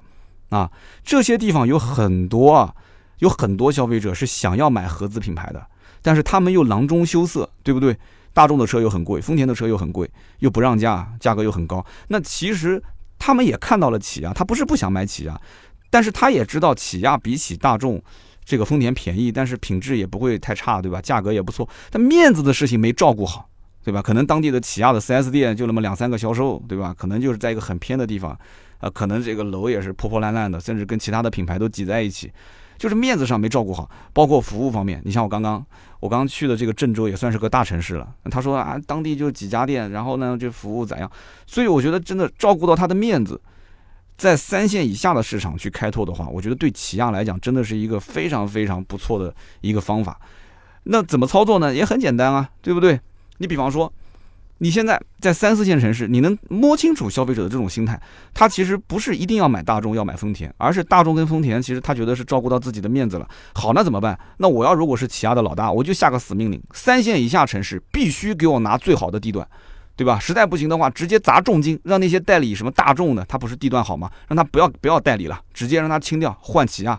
[0.49, 0.71] 啊，
[1.03, 2.75] 这些地方有很多啊，
[3.19, 5.65] 有很多消费者是想要买合资品牌的，
[6.03, 7.97] 但是他们又囊中羞涩，对不对？
[8.33, 10.07] 大众的车又很贵，丰田的车又很贵，
[10.39, 12.79] 又不让价，价格又很高，那其实
[13.17, 15.41] 他们也看到了起亚，他不是不想买起亚。
[15.89, 18.01] 但是他也知道起亚比起大众，
[18.43, 21.01] 这个丰田便宜，但是品质也不会太差，对吧？
[21.01, 23.49] 价格也不错，但面子的事情没照顾好，
[23.83, 24.01] 对吧？
[24.01, 26.95] 可能当地的起亚的 4S 店就那么两三个销售，对吧？
[26.97, 28.37] 可能就是在一个很偏的地方，
[28.79, 32.31] 啊，可能这个楼也是破破烂烂的，甚至跟其他的品牌都挤在一起，
[32.77, 33.89] 就是面子上没照顾好。
[34.13, 35.65] 包括服务方面，你像我刚刚
[35.99, 41.11] 我刚去的这个郑州也算是个大城市了，他说啊，当地就几家店，然后呢，这服务咋样？
[41.45, 43.39] 所以我觉得真的照顾到他的面子。
[44.17, 50.19] 在三线以下的市场去开拓的话，我觉得对起亚来讲真的是一个非常非常不错的一个方法。
[50.83, 51.73] 那怎么操作呢？
[51.73, 52.99] 也很简单啊，对不对？
[53.37, 53.91] 你比方说，
[54.59, 58.01] 你现在在三四线城市，你能摸清楚消费者的这种心态，
[58.33, 63.27] 他其实不是一定要买大众要买丰田，而是大众跟丰田其实他觉得是照顾到自己的面子了。
[63.53, 64.17] 好，那怎么办？
[64.37, 69.47] 那我要如果是起亚的老大，我就下个死命令，三线以下城市必须给我拿最好的地段，
[69.97, 70.17] 对吧？
[70.19, 74.09] 实在不行的话，直接砸重金，让那些代理什么大众的，他不是地段好吗？
[74.29, 76.97] 让他不要不要代理了，直接让他清掉，换旗啊。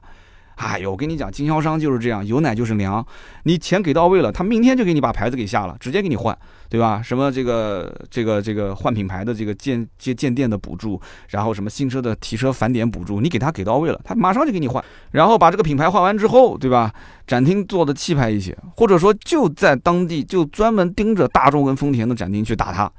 [0.59, 3.05] 哎呦，我跟你讲，经销商就是这样，有奶就是娘。
[3.44, 6.37] 你钱给到位了，他明天就给你把牌子给下了，直接给你换，
[6.68, 7.01] 对吧？
[7.01, 14.85] 什么这个这个这个换品牌的这个建建建店的补助，然后什么新车的提车返点补助，你给他给到位了，他马上就给你换。
[15.12, 16.92] 然后把这个品牌换完之后，对吧？
[17.25, 22.90] 展厅做的气派一些，或者说就在当地就专门盯着大众跟丰田的展厅去打他。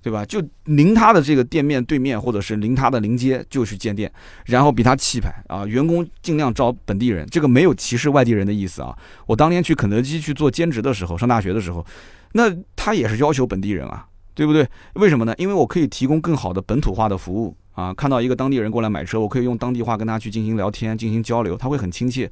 [0.00, 0.24] 对吧？
[0.24, 4.10] 就临他的这个店面对面，或者是临他的临街就去建店，
[4.46, 5.66] 然后比他气派啊！
[5.66, 8.96] 员工尽量招本地人，这个没有歧视外地人的意思啊。
[9.26, 11.84] 我当年去肯德基去做兼职的时候，上大学的时候，
[12.32, 12.44] 那
[12.76, 14.66] 他也是要求本地人啊，对不对？
[14.94, 15.34] 为什么呢？
[15.36, 17.92] 因为我可以提供更好的本土化的服务啊。
[17.92, 22.30] 看到一个当地人过来买车，我可以用当地话跟他去进行聊天、进行交流，他会很亲切。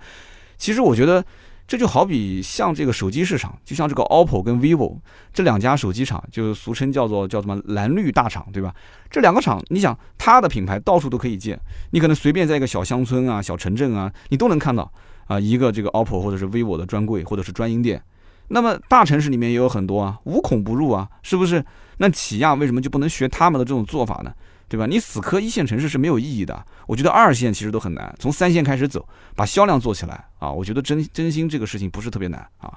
[0.56, 1.24] 其实我觉得。
[1.66, 4.98] 这就好比像这个手机市场，就像这个 OPPO 跟 VIVO
[5.32, 8.72] 这两家手机厂，就俗称叫做叫什么蓝绿大厂，对吧？
[9.10, 11.58] 这两个厂，你想它的品牌到处都可以见，
[11.90, 14.90] 你可能随便在一个小乡村啊、小城镇啊，你都能看到
[15.26, 18.00] 啊一个这个 OPPO 或者是 VIVO 的专柜或者是专营店。
[18.48, 21.64] 那么大城市里面也有很多啊，无孔不入啊，是不是？
[21.98, 24.32] 那起亚为什么就不能学他们的这种做法呢？
[24.68, 24.86] 对吧？
[24.86, 26.64] 你死磕一线城市是没有意义的。
[26.86, 30.50] 我觉得二线其实都很难，从三线开始走，把销量做起来啊！
[30.50, 32.72] 我觉得真真心这个事情不是特别难啊。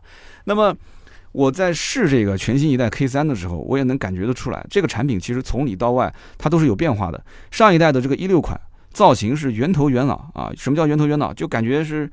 [0.45, 0.75] 那么
[1.32, 7.23] 我在试这个全新一代 K 三的时候，我也能感觉得出来，这个产品其实从里到外它都是有变化的。
[7.52, 8.60] 上一代的这个一六款
[8.91, 11.34] 造型是圆头圆脑啊，什么叫圆头圆脑？
[11.34, 12.10] 就感觉是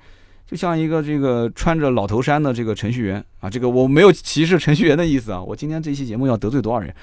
[0.47, 3.49] 就像一个这个穿着老头衫的这个程序员啊。
[3.49, 5.43] 这个我没有歧视程序员的意思啊。
[5.43, 6.95] 我今天这期节目要得罪多少人？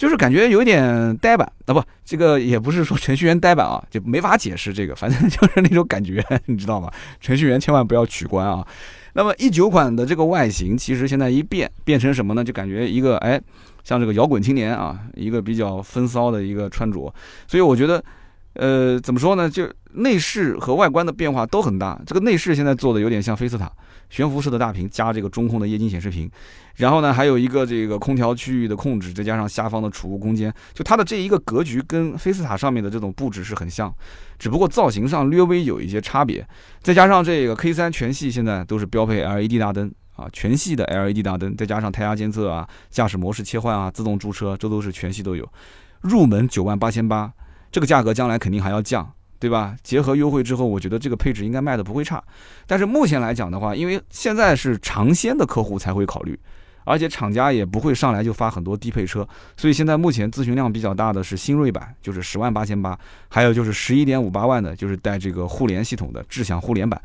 [0.00, 6.90] 就是感觉有点呆板啊，不，这个也不是说程序员呆板啊， 就没法解释这个， 反正就是那种感觉，你知道吗？
[7.20, 8.66] 程序员千万不要取关啊。
[9.12, 12.42] 那么一九款的这个外形，其实现在一变变成什么呢？
[12.42, 13.38] 就感觉一个哎，
[13.84, 17.12] 像这个摇滚青年啊，一个比较风骚的一个穿着。
[17.46, 18.02] 所以我觉得，
[18.54, 19.50] 呃，怎么说呢？
[19.50, 22.00] 就内饰和外观的变化都很大。
[22.06, 23.70] 这个内饰现在做的有点像菲斯塔。
[24.10, 26.30] 悬浮式的大屏加这个中控的液晶显示屏，
[26.76, 33.94] 然后呢还有一个这个空调区域的控制，再加上下方的储物空间，就它的这一个格局跟菲斯塔上面的这种布置是很像，
[34.38, 36.46] 只不过造型上略微有一些差别。
[36.82, 45.48] 再加上这个 K3 全系现在都是标配 LED 大灯啊，全系的 LED 大灯，再加上胎压监测啊、驾驶模式切换啊、自动驻车，这都是全系都有。
[46.00, 47.32] 入门九万八千八，
[47.70, 49.12] 这个价格将来肯定还要降。
[49.40, 49.74] 对吧？
[49.82, 52.22] 结合优惠之后，我觉得这个配置应该卖的不会差。
[52.66, 56.38] 但是目前来讲的话，因为现在是尝鲜的客户才会考虑，
[56.84, 59.26] 而且厂家也不会上来就发很多低配车，
[59.56, 62.96] 所以现在目前咨询量比较大的是新锐版，就是十万八千八，
[63.28, 67.00] 还有就是十一点五八万的，就是带这个互联系统的智享互联版。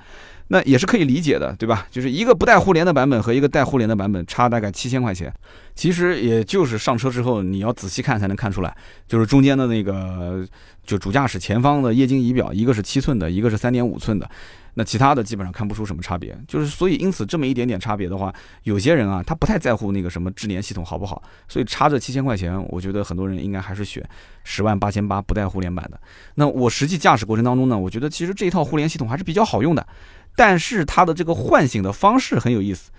[0.47, 1.87] 那也是可以理解的，对吧？
[1.89, 5.33] 就是一个不带互联的版本和一个带互联的版本差大概七千块钱，
[5.73, 8.75] 其实也就是上车之后你要仔细看才能看出来，
[9.07, 10.45] 就是中间的那个
[10.85, 14.29] 就主驾驶前方的液晶仪表，一个是七寸的，一个是三点五寸的，
[14.75, 16.37] 那其他的基本上看不出什么差别。
[16.47, 18.31] 就是所以因此这么一点点差别的话，
[18.63, 24.07] 有些人啊他不太在乎那个什么智联系统好不好，所以差这七千块钱，我觉得很多人应该还是选
[24.43, 25.99] 十万八千八不带互联版的。
[26.35, 29.85] 那我实际驾驶过程当中呢，我觉得其实这一套互联系统还是比较好用的。
[30.35, 32.91] 但是它的这个唤醒的方式很有意思。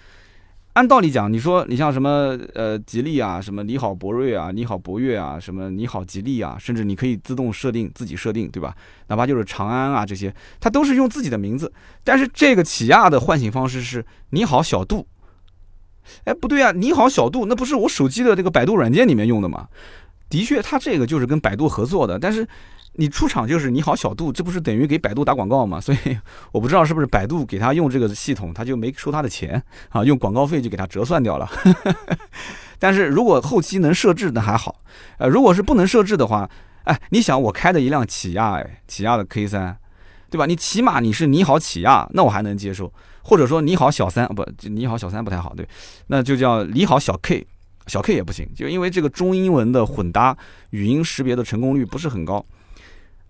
[0.72, 8.76] 按道理讲，你说你像什么呃吉利啊，什么你好博瑞啊，你好博越啊，什么你好吉利啊，甚至你可以自动设定自己设定，对吧？
[9.06, 11.72] 哪怕就是长安啊这些，它都是用自己的名字。
[12.04, 15.06] 但是这个起亚的唤醒方式是你好小度。
[16.24, 19.68] 哎，不对啊，你好小度，那不是我手机的这个百度软件里面用的吗？
[20.28, 22.46] 的确，它这个就是跟百度合作的，但是。
[22.98, 25.78] 你出厂就是你好小度，这不是等于给百度打广告吗？
[25.78, 25.98] 所以
[26.50, 31.46] 我不知道是不是百度给他用这个系统，他就没收他的钱啊，用广告费就给他折算掉了。
[32.80, 34.76] 但是如果后期能设置，那还好。
[35.18, 36.48] 呃，如果是不能设置的话，
[36.84, 39.76] 哎，你想我开的一辆起亚，哎，起亚的 K 三，
[40.30, 40.46] 对吧？
[40.46, 42.90] 你起码你是你好起亚，那我还能接受。
[43.24, 45.68] 或者说你好小三，不，你好小三不太好，对，
[46.06, 47.46] 那就叫你好小 K，
[47.86, 50.36] 小 K 也不行，就因为这个中英文的混搭，
[50.70, 52.44] 语音识别的成功率不是很高。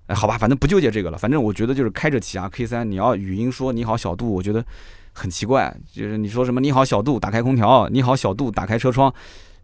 [0.06, 1.18] 哎，好吧，反正不纠结这个了。
[1.18, 4.64] 反正我觉得就是开着起亚 K 三，你要语音说你好小度，我觉得
[5.12, 5.76] 很奇怪。
[5.92, 9.12] 就是你说什么你好小度，打开空调，你好小度，打开车窗，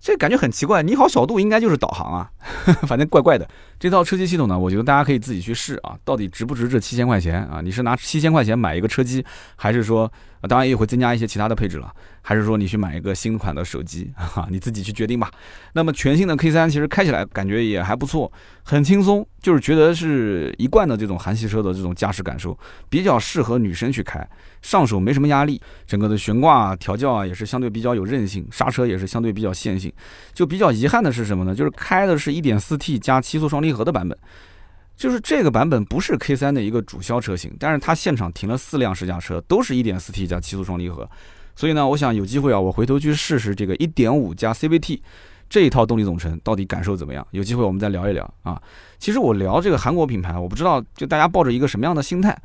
[0.00, 2.30] 这感觉很奇怪，你好小度应该就是导航啊，
[2.88, 3.48] 反正怪怪的。
[3.78, 7.60] 这套车机系统呢，我觉得大家可以自己去试啊，到底值不值这七千块钱啊？
[7.62, 9.24] 你是拿七千块钱买一个车机，
[9.54, 10.10] 还是说，
[10.48, 15.30] 当然也会增加一些其他的配置了，还是说你去买一个新款的手机 哈，你自己去决定吧。
[15.74, 18.32] 那么全新的 K 三其实开起来感觉也还不错，
[18.62, 22.56] 很轻松，就是觉得是一贯的这种韩系车的这种驾驶感受，
[22.88, 24.26] 比较适合女生去开。
[24.62, 29.92] 上手没什么压力，整个的悬挂调教啊也是相对比较有韧性，刹车也是相对比较线性。
[30.32, 31.52] 就比较遗憾的是什么呢？
[31.52, 34.16] 就是开的是 1.4T 加七速双离合的版本，
[34.96, 41.10] 就是这个版本不是 K3 的一个主销车型，但是它现场停了四辆试驾车，都是一点四 T 加七速双离合。
[41.54, 45.00] 所以呢，我想有机会啊，我回头去试试这个1.5加 CVT
[45.48, 47.26] 这一套动力总成到底感受怎么样？
[47.32, 48.60] 有机会我们再聊一聊啊。
[48.98, 52.36] 其实我聊这个韩国品牌，我不知道就大家抱着一个什么样的心态。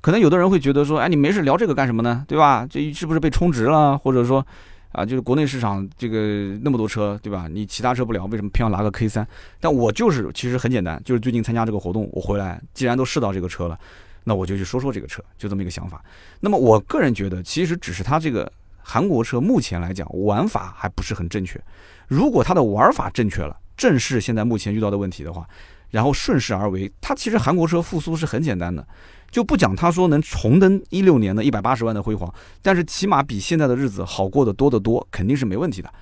[0.00, 2.24] 可能有的人会觉得说，哎，你没事聊这个干什么呢？
[2.28, 2.66] 对吧？
[2.68, 3.96] 这是不是被充值了？
[3.96, 4.46] 或者说，
[4.92, 7.48] 啊，就是国内市场这个那么多车，对吧？
[7.50, 9.26] 你其他车不聊，为什么偏要拿个 K 三？
[9.60, 13.78] 但我就是其实很简单，就是最近参加这个活动，我回来既然都试到这个车了，
[14.24, 16.02] 那我就去说说这个车，就这么一个想法。
[16.40, 18.50] 那么我个人觉得，其实只是它这个
[18.82, 21.62] 韩国车目前来讲玩法还不是很正确。
[22.08, 25.46] 如果它的玩法正确了，正是现在目前遇到的问题的话，
[25.90, 28.86] 然后顺势而为，它其实韩国车复苏是很简单的。
[29.30, 32.32] 就不讲他说能重登一六年的一百八十万的辉煌，
[32.62, 35.92] 但是起码比现在的日子好过得多得多，肯定是没问题的。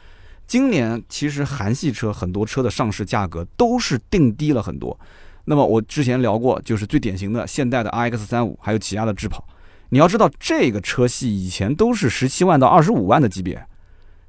[0.47, 4.99] 今年其实韩系车很多车的上市价格都是定低了很多。
[5.45, 9.47] 那么我之前聊过，就是最典型的现代的 RX 三五，还有起亚的智跑。
[9.91, 13.67] 你要知道，这个车系以前都是十七万到二十五万的级别，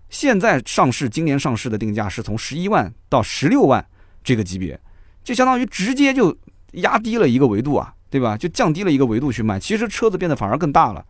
[0.10, 3.86] 现在上市今年上市的定价是从十一万到十六万
[4.24, 4.80] 这个级别，
[5.24, 6.36] 就相当于直接就
[6.74, 7.94] 压低了一个维度啊。
[8.14, 8.38] 对吧？
[8.38, 11.04] 就降低了一个维度去卖，其实车子变得反而更大了。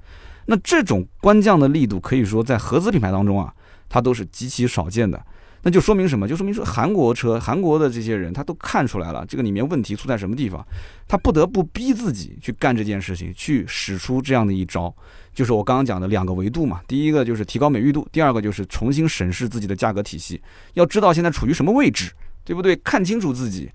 [0.46, 3.54] 那这种官降的力度，可以说在合资品牌当中啊，
[3.90, 5.22] 它都是极其少见的。
[5.64, 6.28] 那就说明什么？
[6.28, 10.66] 就说明说韩国车、韩国的这些人，他都看出来了这个里面问题出在什么地方，
[11.08, 14.94] 他不得不逼自己去干这件事情，去使出这样的一招，
[15.34, 16.82] 就是我刚刚讲的两个维度嘛。
[16.86, 20.42] 第一个就是提高美誉度，第二个就是重新审视自己的价格体系，
[20.74, 22.12] 要知道现在处于什么位置，
[22.44, 22.76] 对不对？
[22.78, 23.72] 看清楚自己。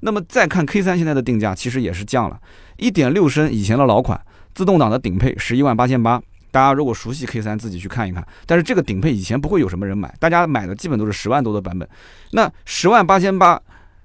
[0.00, 2.38] 那么再看 K 三现在的定价，其实也是降了。
[2.76, 4.20] 一点六升以前的老款
[4.54, 6.22] 自动挡的顶配十一万八千八，
[6.54, 8.24] 大家如果熟悉 K 三，自己去看一看。
[8.46, 11.88] 但是这个顶配以前不会有什么人买，大家买的基本都是十万多的版本。
[12.30, 13.60] 那十万八千八，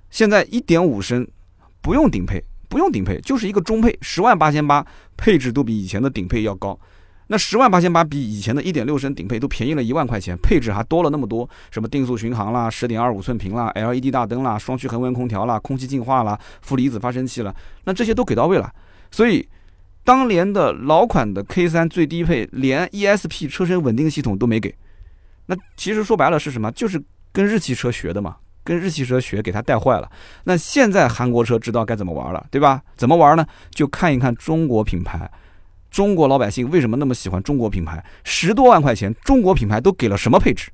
[0.10, 1.28] 现在一点五升
[1.80, 4.84] 不用顶配，不用顶配，就是一个中配，十万八千八，
[5.16, 6.76] 配置都比以前的顶配要高。
[7.28, 18.74] 那十万八千八比以前的一点六升顶配都便宜了一万块钱，配置还多了那么多，什么定速巡航啦、十点二五寸屏啦、LED 大灯啦、双区恒温空调啦、空气净化啦、负离子发生器了，那这些都给到位了。
[19.12, 19.48] 所以，
[20.04, 24.76] 当年的老款的 K 三最低配连 ESP 车身稳定系统都没给，
[25.46, 26.72] 那其实说白了是什么？
[26.72, 30.10] 就是跟日系车学的嘛，跟日系车学给它带坏了。
[30.46, 32.82] 那现在韩国车知道该怎么玩了，对吧？
[32.96, 33.46] 怎么玩呢？
[33.70, 35.30] 就看一看中国品牌。
[35.92, 38.04] 中国老百姓为什么那么喜欢中国品牌？
[38.24, 40.70] 十多万块钱，中国品牌都给了什么配置？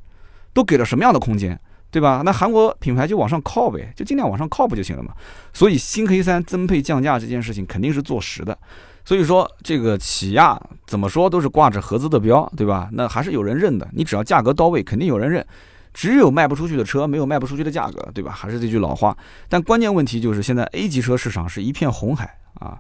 [0.54, 1.60] 都给了什么样的空间？
[1.90, 2.22] 对吧？
[2.26, 5.14] 那韩国品牌就往上靠呗，就尽量往上靠不就行了嘛？
[5.54, 8.58] 所以新 K 三增配降价这件事情肯定是做实的。
[9.06, 12.90] 所以说这个起亚怎么说都是挂着合资的标，对吧？
[12.92, 13.88] 那还是有人认的。
[13.94, 15.46] 你只要价格到位，肯定有人认。
[15.94, 18.32] 只有卖不出去的车，没有卖不出去的价格，对吧？
[18.32, 19.16] 还是这句老话。
[19.48, 22.78] 但关键问题就是现在 A 级车市场是一片红海啊。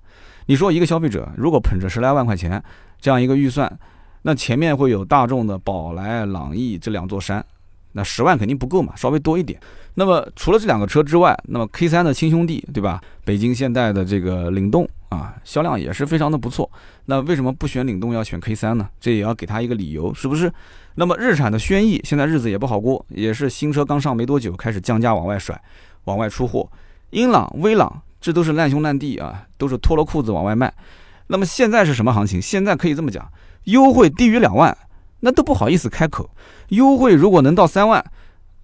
[0.47, 2.61] 你说一个消费者如果捧着十来万块钱
[2.99, 3.71] 这样一个预算，
[4.23, 7.45] 那前面会有大众的宝来、朗逸这两座山，
[7.95, 9.59] 那十万肯定不够嘛，稍微多一点。
[9.95, 13.01] 那么除了这两个车之外，那么 K 三的亲兄弟，对吧？
[13.23, 16.69] 北京现代的这个领动啊，销量也是非常的不错。
[17.05, 18.89] 那为什么不选领动要选 K 三呢？
[18.99, 20.51] 这也要给他一个理由，是不是？
[20.95, 25.59] 那么日产的轩逸现在日子也不好过，也是新车刚上没多久，开始降价往外甩，
[26.03, 26.69] 往外出货。
[27.11, 28.01] 英朗、威朗。
[28.21, 30.73] 这都是烂兄烂弟啊，都是脱了裤子往外卖。
[31.27, 32.41] 那么现在是什么行情？
[32.41, 33.31] 现在可以这么讲，
[33.65, 34.75] 优惠低于两万，
[35.19, 36.27] 那都不好意思开口。
[36.69, 38.03] 优惠如果能到三万，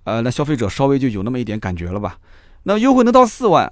[0.04, 2.18] 呃，那消费者稍微就有那么一点感觉了吧？
[2.64, 3.72] 那优惠能到四万，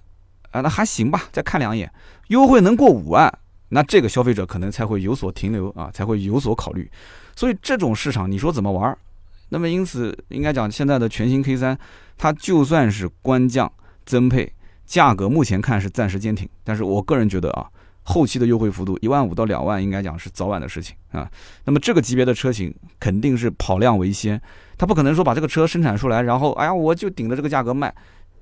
[0.52, 1.92] 啊，那还行吧，再看两眼。
[2.28, 3.32] 优惠能过五万，
[3.70, 6.90] 那这个消费者可能才会有所停留啊，才会有所考虑。
[7.36, 8.98] 所以这种市场，你说怎么玩？
[9.50, 11.78] 那么因此应该讲，现在的全新 K 三，
[12.18, 13.72] 它就算是官降
[14.06, 14.54] 增配。
[14.86, 17.68] 价格目前看是暂时坚挺，但是我个人觉得啊，
[18.10, 21.30] 后期的优惠幅度一万五到两万，应该讲是早晚的事情啊。
[21.66, 24.42] 那么这个级别的车型肯定是跑量为先，
[24.80, 27.94] 他不可能说把这个车生产出来，然后哎呀我就顶着这个价格卖，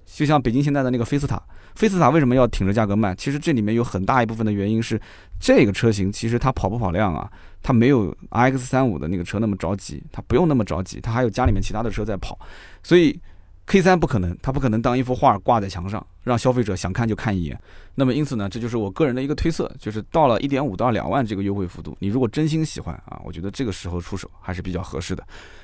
[0.05, 1.41] 就像北京现在的那个菲斯塔，
[1.75, 3.13] 菲斯塔为什么要挺着价格卖？
[3.15, 4.97] 其实这里面有很大一部分的原因是，
[5.37, 7.29] 这个车型其实它跑不跑量啊，
[7.61, 12.39] 它没有 X 三五的那个车那么着急，它不用那么着急，它还有家里面其他的车在跑，
[12.81, 13.19] 所以。
[13.67, 17.59] K 三不可能，它不可能当一幅画挂在墙上，让消费者想看就看一眼。
[17.95, 25.21] 那么因此呢，这就是我个人的一个推测，就是到了一点五到两万这个优惠幅度，你如果真心喜欢啊，我觉得这个时候出手还是比较合适的。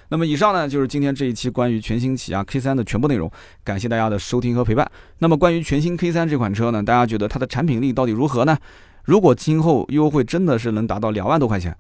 [0.10, 3.32] 那么以上呢，就是今天这一期关于全新起亚 K 三的全部内容，
[3.64, 4.86] 感谢大家的收听和陪伴。
[5.20, 8.58] 那么关于全新 K 三这款车呢，大家觉得它的产品力到底如何呢？
[9.06, 11.74] 如果今后优惠真的是能达到两万多块钱，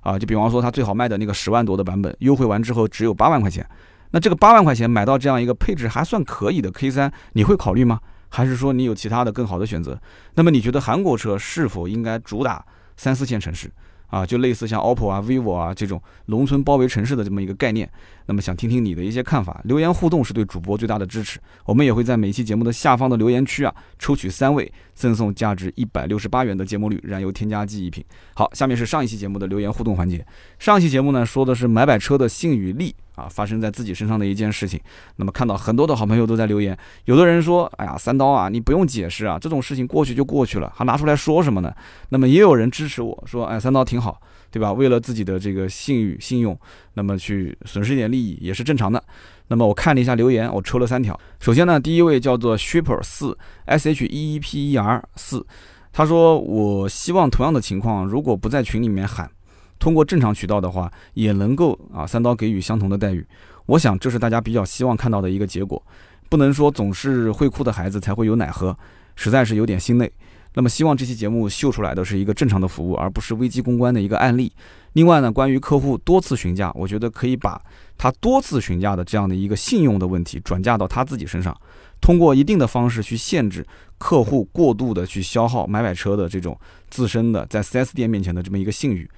[0.00, 3.66] 啊，就比方说它最好卖的那个十万多的版本，优惠完之后只有八万块钱。
[4.12, 8.00] 那这个八万块钱买到这样一个配置还算可以的 K 三，你会考虑吗？
[8.28, 10.00] 还是说你有其他的更好的选择？
[10.34, 12.64] 那么你觉得韩国车是否应该主打
[12.96, 13.70] 三四线城市？
[14.06, 17.88] 啊，就类似像 OPPO 啊、vivo 啊这种农村包围城市的这么一个概念，
[18.26, 21.38] 那么想听听你的一些看法，留言互动是对主播最大的支持。
[21.64, 28.04] 我们也会在每期节目的下方的留言区啊，抽取三位赠送价值一百六十八元的节末绿燃油添加剂一瓶。
[28.34, 30.26] 好，下面是上一期节目的留言互动环节。
[30.58, 34.80] 上一期节目呢说的是买买车的信与利啊，发生在自己身上的一件事情。
[35.14, 41.72] 那么看到很多的好朋友都在留言，有的人说，哎呀，三刀啊，你不用解释啊，这种事情过去就过去了，还拿出来说什么呢？
[42.08, 44.00] 那么也有人支持我说，哎，三刀挺。
[44.00, 44.18] 好，
[44.50, 44.72] 对吧？
[44.72, 46.58] 为了自己的这个信誉、信用，
[46.94, 49.04] 那么去损失一点利益也是正常的。
[49.48, 51.20] 那么我看了一下留言，我抽了三条。
[51.38, 55.44] 首先呢，第一位叫做 Shipper 四 S H E E P E R 四，
[55.92, 59.30] 他说：“我希望同样的情况，如果不在群里面喊，
[59.80, 63.26] 通过正常渠道的话，也能够啊三刀给予相同的待遇。
[63.66, 65.82] 我想这是大家比较希望看到的一个结果。
[66.28, 68.76] 不能说总是会哭的孩子才会有奶喝，
[69.16, 70.12] 实在是有点心累。”
[70.54, 74.52] 那么希望这期节目秀出来的是一个正常的服务，而不是危机公关的一个案例。
[74.94, 77.60] 另外呢，关于客户多次询价，我觉得可以把
[77.96, 81.56] 他多次询价的这样的一个信用的问题转嫁到他自己身上，
[82.00, 83.64] 通过一定的方式去限制
[83.96, 86.58] 客户过度的去消耗买买车的这种
[86.90, 89.08] 自身的在 4S 店面前的这么一个信誉。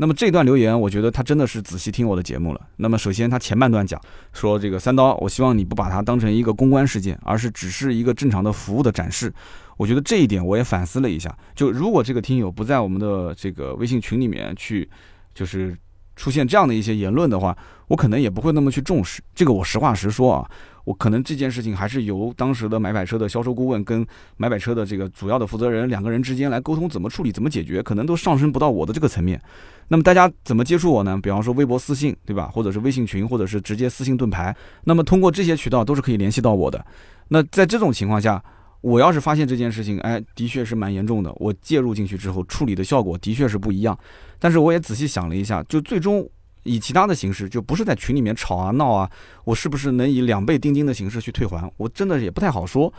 [0.00, 2.60] 那么这段留言，我觉得他真的是仔细听我的节目了。
[2.76, 4.00] 那么首先他前半段讲
[4.32, 9.30] 说这个三刀，我希望你不把它当成一个公关事件，而是只是一个正常的服务的展示。
[9.76, 14.88] 我觉得这一点我也反思了一下，就如果这个听友不在我们的这个微信群里面去，
[15.34, 15.76] 就是
[16.16, 17.54] 出现这样的一些言论的话，
[17.88, 19.20] 我可能也不会那么去重视。
[19.34, 20.50] 这个我实话实说啊，
[20.84, 24.06] 我可能这件事情还是由当时的买买车的销售顾问跟
[24.36, 29.40] 买买车的这个主要的负责人两个人之间来沟通怎么处理、怎么解决，可能都上升不到我的这个层面。
[29.88, 31.18] 那么大家怎么接触我呢？
[31.22, 32.50] 比方说微博私信，对吧？
[32.52, 34.54] 或者是微信群，或者是直接私信盾牌。
[34.84, 36.84] 那么通过这些渠道都是可以联系到我的。
[37.28, 38.42] 那在这种情况下。
[38.82, 41.30] 我要是发现这件事情，哎，的确是蛮严重的。
[41.36, 43.94] 我介入进去之后，处理的效果的确是不一样。
[44.38, 46.26] 但是我也仔细想了一下，就最终
[46.62, 49.10] 以其他的形式，就不是在群里面吵啊闹啊，
[49.44, 51.70] 我是不是能以两倍定金的形式去退还？
[51.76, 52.92] 我真的也不太好说。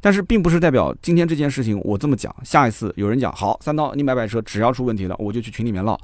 [0.00, 5.96] 但是并不是代表今天这件事情我这么讲，下一次有人讲好三刀，你买买车只要出问题了，我就去群里面唠。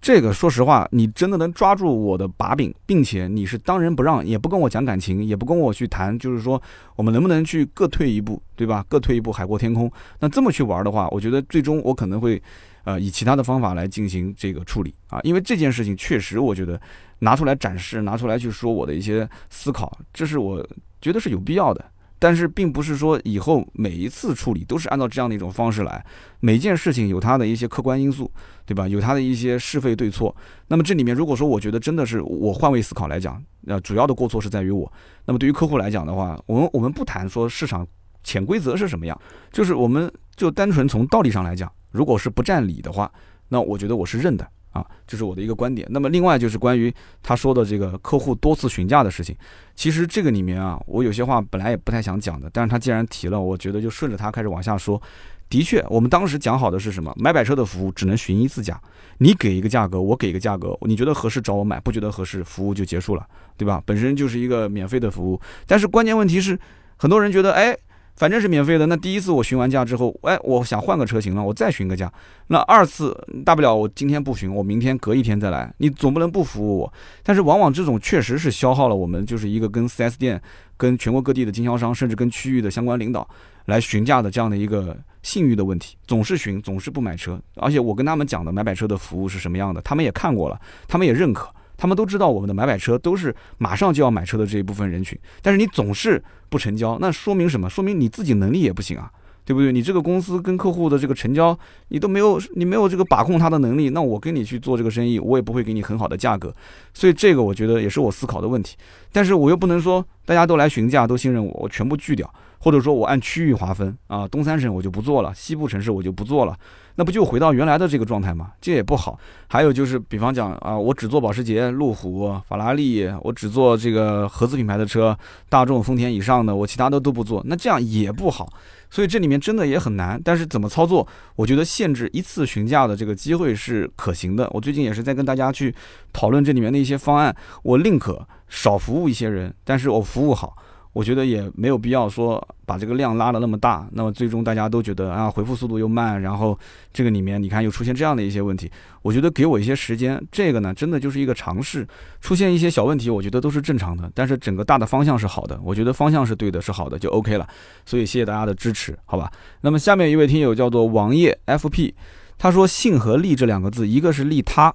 [0.00, 6.60] 这个说实话，你真的能抓住我的把柄，并且你是当仁不让，也不跟我讲感情，也不跟我去谈，就是说
[6.94, 8.84] 我们能不能去各退一步，对吧？
[8.86, 9.90] 各退一步，海阔天空。
[10.20, 12.42] 那这么去玩的话，我觉得最终我可能会，
[12.84, 16.80] 呃，以其他的方法来进行这个处理啊，因为这件事情确实，我觉得
[17.18, 20.66] 拿出来展示，拿出来去说我的一些思考，这是我
[21.00, 21.84] 觉得是有必要的。
[22.16, 26.02] 但是并不是说以后每一次处理都是按照这样的一种方式来，
[26.40, 28.30] 每件事情有它的一些客观因素，
[28.64, 28.88] 对吧？
[28.88, 30.34] 有它的一些是非对错。
[30.68, 34.90] 那么这里面如果说我觉得真的是我换位思考来讲，呃，主要的过错是在于我。
[35.26, 37.86] 那么对于客户来讲的话，我们我们不谈说市场
[38.22, 39.20] 潜规则是什么样，
[39.52, 43.08] 就是我们就单纯从道理上来讲，如果是不占理的话，
[43.48, 44.44] 那我觉得我是认的。
[44.74, 45.86] 啊，这是我的一个观点。
[45.88, 46.92] 那么另外就是关于
[47.22, 49.32] 他说的这个客户多次询价的事情，
[49.76, 55.00] 其实这个里面啊，我有些话本来也不太想讲的，但是他既然提了，我觉得就顺着他开始往下说。
[55.48, 57.14] 的确，我们当时讲好的是什么？
[57.16, 58.80] 买百车的服务只能询一次价，
[59.18, 63.24] 你给一个价格，我给一个价格，你觉得合适找我买，不觉得合适，服务就结束了，
[63.56, 63.80] 对吧？
[63.86, 65.40] 本身就是一个免费的服务。
[65.68, 66.58] 但是关键问题是，
[66.96, 67.78] 很多人觉得，哎。
[68.16, 72.12] 反正是免费的，那第一次我询完价之后，哎，我想换个车型了，我再询个价。
[72.46, 75.72] 那二次大不了我今天不询，我明天隔一天再来。
[75.78, 76.92] 你总不能不服务我。
[77.22, 80.40] 但是往往这种确实是消耗了我们就是一个跟 4S 店、
[80.76, 83.28] 跟全国各地的经销商，甚至跟区域的相关领导
[83.64, 85.96] 来询价的这样的一个信誉的问题。
[86.06, 87.40] 总是询，总是不买车。
[87.56, 91.48] 而且我跟他们讲的买买车的服务是什么样的，他们也看过了，他们也认可。
[91.76, 97.68] 他们都知道我们的买买车都是马上就要买车的这一部分人群，但是你总是不成交，那说明什么？
[97.68, 99.10] 说明你自己能力也不行啊，
[99.44, 99.70] 对不对？
[99.70, 101.56] 你这个公司跟客户的这个成交，
[101.88, 106.54] 你都没有，你没有这个把控他的能力，那我跟你去做这个生意，我也不会给你很好的价格。
[106.92, 108.76] 所以这个我觉得也是我思考的问题。
[109.12, 112.28] 但是我又不能说大家都来询价，都信任我，我全部拒掉，
[112.58, 116.56] 或者说我按区域划分啊，东三省我就不做了，西部城市我就不做了。
[116.96, 118.52] 那不就回到原来的这个状态吗？
[118.60, 119.18] 这也不好。
[119.48, 125.16] 还有就是，比方讲啊，我只做保时捷、路虎、法拉利，我只做这个合资品牌的车，
[125.48, 128.48] 大众、丰田以上的，我其他的都不做，那这样也不好。
[128.94, 130.20] 所以这里面真的也很难。
[130.24, 134.48] 但是怎么操作，我觉得限制一次询价的这个机会是可行的。
[134.52, 135.74] 我最近也是在跟大家去
[136.12, 137.34] 讨论这里面的一些方案。
[137.64, 140.56] 我宁可少服务一些人，但是我服务好。
[140.94, 146.58] 我觉得也没有必要说把这个量拉的那么大，那么最终大家都觉得啊回复速度又慢，然后
[146.92, 148.70] 这个里面你看又出现这样的一些问题。
[149.02, 151.86] 我觉得给我一些时间，这个呢真的就是一个尝试，
[152.20, 154.10] 出现一些小问题，我觉得都是正常的。
[154.14, 157.46] 但是整个大的方向是好的，我觉得方向是对的，是好的就 OK 了。
[157.84, 159.30] 所以谢谢大家的支持，好吧？
[159.62, 161.92] 那么下面一位听友叫做王爷 FP，
[162.38, 164.72] 他说信和利这两个字，一个是利他，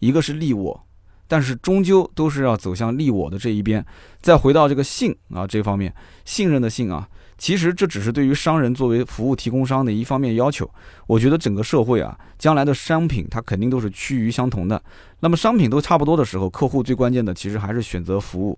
[0.00, 0.84] 一个是利我。
[1.34, 3.84] 但是终究都是要走向利我的这一边。
[4.20, 5.92] 再回到这个信啊这方面，
[6.24, 10.70] 信任的信啊，其实这只是对于商人作为服务提供商的一方面要求。
[11.08, 14.80] 我觉得整个社会啊，将来的商品它肯定都是趋于相同的。
[15.18, 18.56] 那么商品都差不多的时候，客户最关键的其实还是选择服务。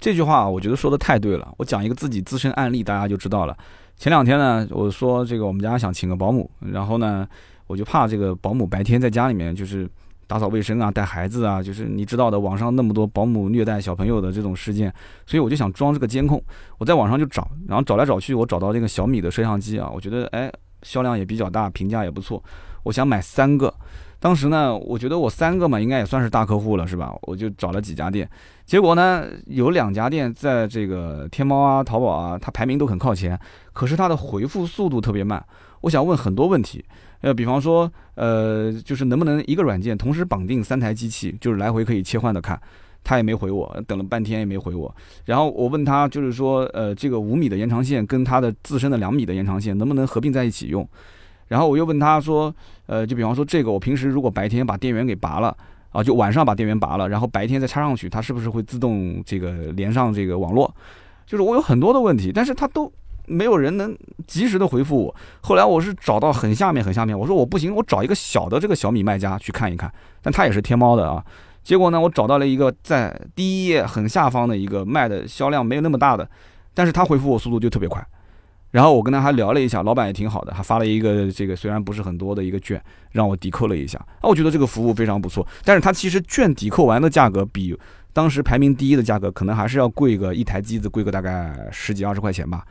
[0.00, 1.52] 这句话我觉得说的太对了。
[1.58, 3.54] 我讲一个自己自身案例，大家就知道了。
[3.98, 7.28] 前两天呢，我说这个我们家想请个保姆，然后呢，
[7.66, 9.86] 我就怕这个保姆白天在家里面就是。
[10.34, 14.92] 打扫卫生啊，带孩子啊，就是你知道的，网上那么多保姆虐待小朋友的这种事件，
[15.24, 16.42] 所以我就想装这个监控。
[16.76, 22.42] 我在网上就找，然后找来找去，我找到这个小米的摄像机啊，我觉得哎，销量也比较大，评价也不错。
[22.82, 23.72] 我想买三个，
[24.18, 27.14] 当时呢，我觉得我三个嘛，应该也算是大客户了，是吧？
[27.22, 28.28] 我就找了几家店，
[28.66, 33.38] 结果呢，有两家店在这个天猫啊、淘宝啊，它排名都很靠前，
[33.72, 35.46] 可是它的回复速度特别慢。
[35.82, 36.84] 我想问很多问题。
[37.24, 42.60] 呃，比方说，呃，就是能不能一个软件同时绑定三台机器，就是来回可以切换的看，
[43.02, 44.94] 他也没回我，等了半天也没回我。
[45.24, 50.86] 然后我问他，就是说，呃，这个五米的延长线跟他的自身的两米的延长线能不能合并在一起用？
[51.48, 52.54] 然后我又问他说，
[52.84, 55.56] 呃，就比方说这个，我平时如果白天把电源给拔了，
[55.92, 60.70] 啊，就晚上把电源拔了，然后白天再插上去，它是不是会自动这个连上这个网络？
[61.24, 62.92] 就是我有很多的问题，但是他都。
[63.26, 63.96] 没有人能
[64.26, 65.14] 及时的回复我。
[65.40, 69.92] 后来我是找到很下面很下面，我说我不行，我找一个小的这个小米卖家去看一看。
[70.22, 71.24] 但他也是天猫的啊。
[71.62, 76.28] 结果呢，我找到了一个在第一页很下方的一个卖的销量没有那么大的，
[76.74, 78.06] 但是他回复我速度就特别快。
[78.70, 83.98] 然后我跟他还聊了一下，老板也挺好的，还发了一个这个虽然不是很多的一个券，让我抵扣了一下。
[84.20, 85.46] 啊，我觉得这个服务非常不错。
[85.64, 87.78] 但是他其实券抵扣完的价格比
[88.12, 92.64] 当时排名第一的价格可能还是要贵个一台机子贵个大概十几二十块钱吧。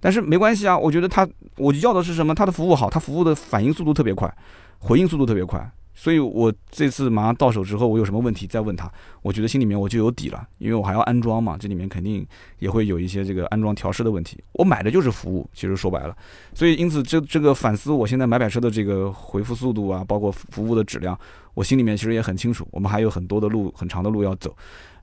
[0.00, 1.26] 但是没关系啊，我觉得他，
[1.56, 2.34] 我要的是什么？
[2.34, 4.32] 他的服务好，他服务的反应速度特别快，
[4.78, 8.90] 回应速度特别快，所以我这次马上到手之后，我有什么问题再问他，
[9.22, 12.26] 我觉得心里面我就有底了，因为我还要安装嘛，这里面肯定
[12.58, 14.38] 也会有一些这个安装调试的问题。
[14.52, 16.14] 我买的就是服务，其实说白了，
[16.54, 21.18] 所以因此这这个反思，我现在买买车的这个回复速度啊，包括服务的质量，
[21.54, 24.54] 我心里面其实也很清楚，我们还有很多的路，很长的路要走。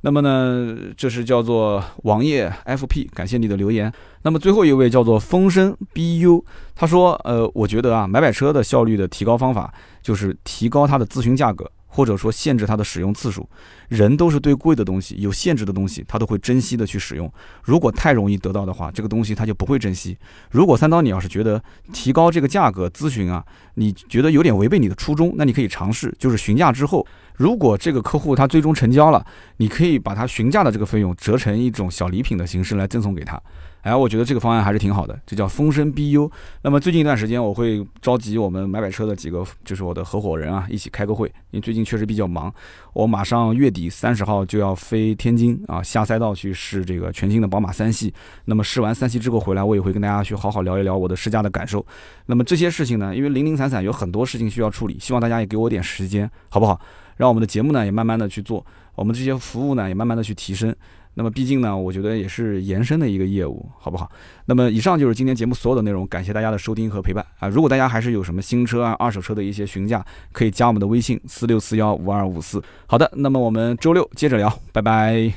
[0.06, 3.92] 那么呢，这是叫做王爷 FP，感谢你的留言。
[4.24, 6.44] 那么最后一位叫做风声 BU，
[6.76, 11.72] 他说，呃，我觉得啊，买买车的效率的提高方法就是提高它的咨询价格。
[11.96, 13.48] 或者说限制它的使用次数，
[13.88, 17.32] 人都是对贵的东西、有限制的东西，他都会珍惜的去使用。
[17.62, 20.18] 如果太容易得到的话，这个东西他就不会珍惜。
[20.50, 23.46] 如果三刀你要是觉得提高这个价格咨询啊，
[23.76, 29.26] 你觉得有点违背你的初衷，那你可以尝试，就是询价之后，如果这个客户他最终成交了，
[29.58, 33.42] 你可以把他询价的这个费用折成一种小礼品的形式来赠送给他。
[33.82, 36.32] 哎，我觉得这个方案还是挺好的，这叫风声 BU。
[36.62, 41.28] 那么最近一段时间，我会召集我们买买车的几个，就是我的合伙人啊，一起开个会。
[41.52, 42.54] 因为最近确实比较忙，
[42.94, 48.14] 我马上月底三十号就要飞天津啊，下赛道去试这个全新的宝马三系。
[48.46, 51.86] 那么试完三系之后回来，我也会跟大家去好好聊一聊我的试驾的感受。
[52.28, 56.80] 那么这些事情呢，因为零零散散有很多事情需要处理，希望大家也给我点时间，好不好？
[57.18, 60.76] 让我们的节目呢也慢慢的去做，我们这些服务呢也慢慢的去提升。
[61.16, 64.12] 那么毕竟呢，我觉得也是延伸的一个业务，好不好？
[64.46, 67.48] 那么以上就是今天节目所有的内容，感谢大家的收听和陪伴啊！
[67.48, 72.60] 如果大家还是有什么新车啊、二手车的一些询价，可以加我们的微信四六四幺五二五四。
[72.88, 75.34] 好的，那么我们周六接着聊，拜拜。